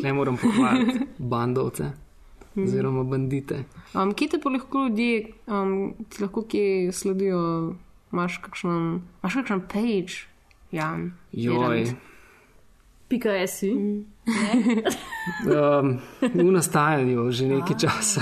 Ne 0.03 0.13
moram 0.13 0.37
pohvaliti 0.37 0.99
bandovce 1.17 1.91
oziroma 2.55 3.03
bandite. 3.03 3.63
Um, 3.93 4.13
kje 4.13 4.27
te 4.29 4.39
pa 4.43 4.49
lahko 4.49 4.85
ljudje, 4.87 5.27
um, 5.47 5.93
ti 6.09 6.23
lahko 6.23 6.45
kje 6.49 6.91
sledijo, 6.91 7.75
imaš 8.11 8.37
kakšen, 8.37 9.01
imaš 9.21 9.33
kakšen 9.33 9.61
page, 9.73 10.25
Jan? 10.71 11.11
Joj. 11.31 11.93
Pika 13.07 13.47
si. 13.47 13.73
Mm. 13.73 14.05
um, 15.53 15.99
v 16.21 16.51
nastajanju 16.51 17.31
že 17.31 17.47
nekaj 17.47 17.77
časa. 17.77 18.21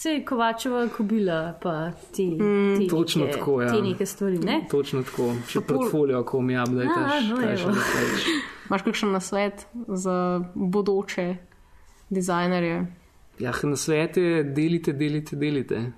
Sej 0.00 0.22
Kovačeva 0.24 0.88
kobila, 0.88 1.58
pa 1.62 1.90
ti. 2.12 2.30
Mm, 2.30 2.78
ti 2.78 2.88
točno 2.88 3.24
neke, 3.24 3.38
tako, 3.38 3.62
ja. 3.62 3.72
Ti 3.72 3.82
neke 3.82 4.06
stvari, 4.06 4.38
ne? 4.38 4.66
Točno 4.70 5.02
tako. 5.02 5.34
Še 5.48 5.60
portfolio, 5.60 6.22
ko 6.24 6.40
mi 6.40 6.56
updateš, 6.56 7.28
no. 7.28 7.74
Imaš 8.70 8.84
kakšen 8.86 9.12
nasvet 9.12 9.66
za 9.88 10.14
bodoče 10.54 11.26
dizajnerje? 12.10 12.86
Ja, 13.44 13.52
na 13.62 13.76
svete 13.76 14.42
delite, 14.56 14.92
delite, 14.92 15.36
delite. 15.36 15.92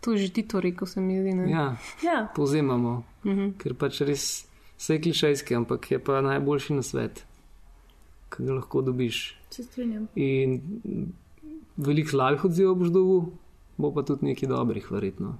To 0.00 0.12
je 0.12 0.18
že 0.18 0.32
ti 0.32 0.42
to 0.48 0.60
rekel, 0.60 0.86
se 0.86 1.00
mi 1.00 1.20
zdi. 1.20 1.34
Ne? 1.34 1.50
Ja, 1.50 1.76
Ja. 2.02 2.26
povzemamo, 2.34 3.04
mm 3.24 3.30
-hmm. 3.30 3.52
ker 3.58 3.74
pač 3.74 4.00
res 4.00 4.46
vse 4.78 4.94
je 4.94 5.00
klišejski, 5.00 5.54
ampak 5.54 5.90
je 5.90 5.98
pa 5.98 6.20
najboljši 6.20 6.74
na 6.74 6.82
svet, 6.82 7.24
ki 8.30 8.42
ga 8.44 8.52
lahko 8.52 8.82
dobiš. 8.82 9.36
Se 9.50 9.62
strinjam. 9.62 10.08
In 10.14 10.60
veliko 11.78 12.10
slabih 12.10 12.44
odzivov 12.44 12.80
boš 12.82 12.90
dobil, 12.94 13.20
bo 13.78 13.92
pa 13.94 14.02
tudi 14.02 14.30
nekaj 14.32 14.50
dobrih, 14.50 14.90
verjetno. 14.90 15.38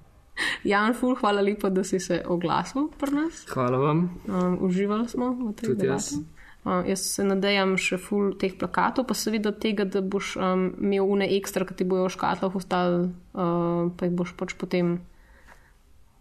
Jan 0.62 0.94
Ful, 0.94 1.16
hvala 1.18 1.42
lepa, 1.42 1.70
da 1.70 1.82
si 1.84 1.98
se 2.00 2.22
oglasil 2.26 2.88
pri 2.98 3.14
nas. 3.14 3.44
Hvala 3.50 3.78
vam. 3.78 4.04
Um, 4.26 4.58
uživali 4.62 5.08
smo 5.10 5.32
v 5.34 5.52
tej 5.54 5.74
Tudi 5.74 5.86
jaz. 5.86 6.10
debati. 6.14 6.38
Uh, 6.64 6.82
jaz 6.86 7.02
se 7.14 7.24
nadejam 7.24 7.76
še 7.80 7.98
ful 8.02 8.32
teh 8.38 8.54
plakatov, 8.58 9.06
pa 9.08 9.14
seveda 9.18 9.52
tega, 9.54 9.86
da 9.86 10.02
boš 10.02 10.36
um, 10.36 10.68
imel 10.78 11.06
une 11.06 11.26
ekstra, 11.38 11.66
ki 11.66 11.78
ti 11.78 11.86
bojo 11.86 12.06
v 12.06 12.14
škatlah 12.14 12.54
ostali, 12.54 13.08
uh, 13.34 13.90
pa 13.94 14.06
jih 14.06 14.14
boš 14.14 14.34
pač 14.38 14.54
potem 14.58 14.98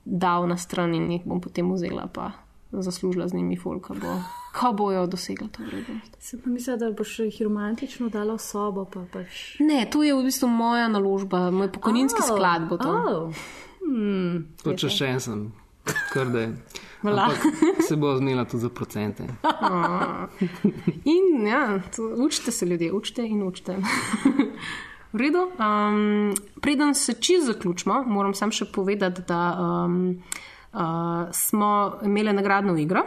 dal 0.06 0.48
na 0.48 0.56
stran 0.58 0.96
in 0.96 1.10
jih 1.12 1.26
bom 1.28 1.41
potem 1.44 1.68
vzela, 1.74 2.08
pa 2.08 2.32
zaslužila 2.72 3.28
z 3.28 3.38
njimi 3.38 3.58
ful, 3.60 3.82
ko, 3.84 3.98
bo, 3.98 4.22
ko 4.60 4.74
bojo 4.74 5.05
dosegla 5.08 5.47
to 5.47 5.64
vrednost. 5.64 6.18
Se 6.20 6.41
pa 6.41 6.49
mislim, 6.49 6.80
da 6.80 6.91
boš 6.91 7.20
jih 7.20 7.41
romantično 7.41 8.10
dala 8.10 8.34
v 8.36 8.41
sobo, 8.41 8.86
pa 8.86 9.05
pač. 9.14 9.60
Ne, 9.60 9.86
to 9.91 10.03
je 10.03 10.16
v 10.16 10.26
bistvu 10.26 10.49
moja 10.49 10.88
naložba, 10.88 11.51
moj 11.51 11.72
pokojninski 11.72 12.24
oh, 12.24 12.34
sklad 12.34 12.68
bo 12.70 12.78
to. 12.82 12.91
Oh. 12.91 13.45
Hmm. 13.86 14.47
Počaščen 14.64 15.22
sem, 15.24 15.45
kar 16.14 16.34
da 16.34 16.47
je. 16.47 16.51
Se 17.88 17.95
bo 17.95 18.16
znela 18.18 18.45
tudi 18.45 18.62
za 18.66 18.70
procente. 18.70 19.28
In 21.16 21.47
ja, 21.47 21.80
to, 21.95 22.10
učite 22.26 22.51
se 22.51 22.66
ljudje, 22.66 22.91
učite 22.93 23.28
in 23.28 23.43
učite. 23.43 23.78
V 25.14 25.18
redu. 25.18 25.39
Um, 25.39 26.36
preden 26.62 26.95
se 26.95 27.14
čez 27.14 27.45
zaključimo, 27.45 28.03
moram 28.03 28.34
sam 28.34 28.51
še 28.51 28.66
povedati, 28.66 29.22
da 29.28 29.39
um, 29.55 30.18
uh, 30.74 30.82
smo 31.32 31.99
imeli 32.03 32.34
nagradno 32.34 32.76
igro 32.78 33.05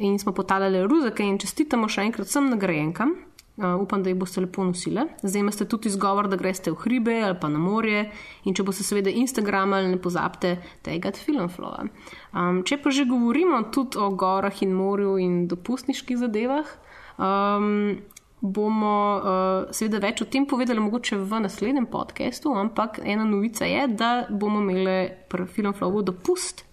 in 0.00 0.18
smo 0.18 0.32
potalali 0.32 0.82
ruzake 0.86 1.24
in 1.26 1.38
čestitamo 1.38 1.88
še 1.88 2.08
enkrat 2.08 2.30
vsem 2.30 2.48
nagrajenkam. 2.50 3.18
Uh, 3.60 3.74
upam, 3.82 4.00
da 4.00 4.08
jih 4.08 4.16
boste 4.16 4.40
lepo 4.40 4.64
nosili. 4.64 5.02
Zdaj 5.20 5.42
imate 5.42 5.66
tudi 5.68 5.90
izgovor, 5.90 6.30
da 6.32 6.38
greste 6.40 6.72
v 6.72 6.78
hribe 6.80 7.18
ali 7.20 7.36
pa 7.36 7.48
na 7.52 7.58
morje. 7.60 8.06
In 8.48 8.54
če 8.56 8.64
boste 8.64 8.86
seveda 8.86 9.12
Instagram 9.12 9.74
ali 9.76 9.90
ne 9.92 9.98
pozabite 10.00 10.54
tega 10.86 11.12
filmflowa. 11.12 11.84
Um, 12.32 12.62
če 12.64 12.78
pa 12.80 12.92
že 12.94 13.04
govorimo 13.10 13.60
tudi 13.74 14.00
o 14.00 14.08
gorah 14.16 14.62
in 14.64 14.72
morju 14.72 15.18
in 15.20 15.34
dopustniških 15.50 16.22
zadevah, 16.22 16.72
um, 17.20 17.98
bomo 18.40 18.96
uh, 19.20 19.74
seveda 19.76 20.00
več 20.06 20.22
o 20.24 20.28
tem 20.32 20.46
povedali 20.48 20.80
mogoče 20.80 21.18
v 21.20 21.42
naslednjem 21.44 21.90
podkastu, 21.92 22.54
ampak 22.56 23.02
ena 23.04 23.28
novica 23.28 23.68
je, 23.68 23.84
da 23.92 24.24
bomo 24.30 24.62
imeli 24.64 25.26
pri 25.28 25.44
filmflowu 25.44 26.00
dopust, 26.08 26.64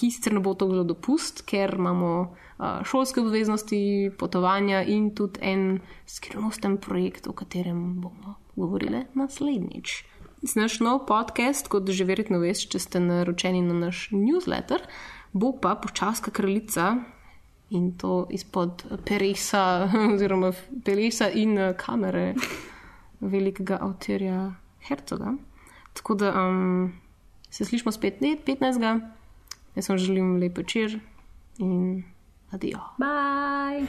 ki 0.00 0.08
sicer 0.08 0.32
ne 0.32 0.40
bo 0.40 0.56
to 0.56 0.70
zelo 0.72 0.86
dopust, 0.88 1.44
ker 1.44 1.76
imamo 1.76 2.14
šolske 2.58 3.20
obveznosti, 3.20 4.10
potovanja 4.18 4.82
in 4.82 5.14
tudi 5.14 5.40
en 5.42 5.80
skrivnosten 6.06 6.76
projekt, 6.76 7.26
o 7.26 7.32
katerem 7.32 8.00
bomo 8.00 8.34
govorili 8.56 9.04
naslednjič. 9.14 10.04
Naš 10.54 10.80
nov 10.80 11.06
podcast, 11.06 11.68
kot 11.70 11.90
že 11.90 12.04
verjetno 12.04 12.42
veste, 12.42 12.66
če 12.74 12.78
ste 12.82 13.00
naročeni 13.00 13.62
na 13.62 13.76
naš 13.78 14.08
newsletter, 14.10 14.82
bo 15.32 15.52
pa 15.54 15.76
počaska 15.78 16.34
kraljica 16.34 16.96
in 17.70 17.92
to 17.98 18.26
izpod 18.30 18.84
peresa, 19.06 19.88
oziroma 20.14 20.52
peresa 20.84 21.30
in 21.30 21.56
kamere 21.78 22.34
velikega 23.20 23.78
avtorja 23.80 24.52
Hercoga. 24.82 25.36
Tako 25.92 26.14
da 26.14 26.32
um, 26.34 26.92
se 27.50 27.64
slišmo 27.64 27.92
spet 27.92 28.20
15. 28.20 29.00
Jaz 29.74 29.88
vam 29.88 29.98
želim 29.98 30.36
lep 30.36 30.58
večer 30.58 30.98
in 31.58 32.02
Addio. 32.52 32.80
Bye. 32.98 33.86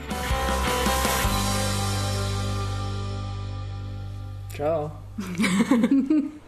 Ciao. 4.54 4.90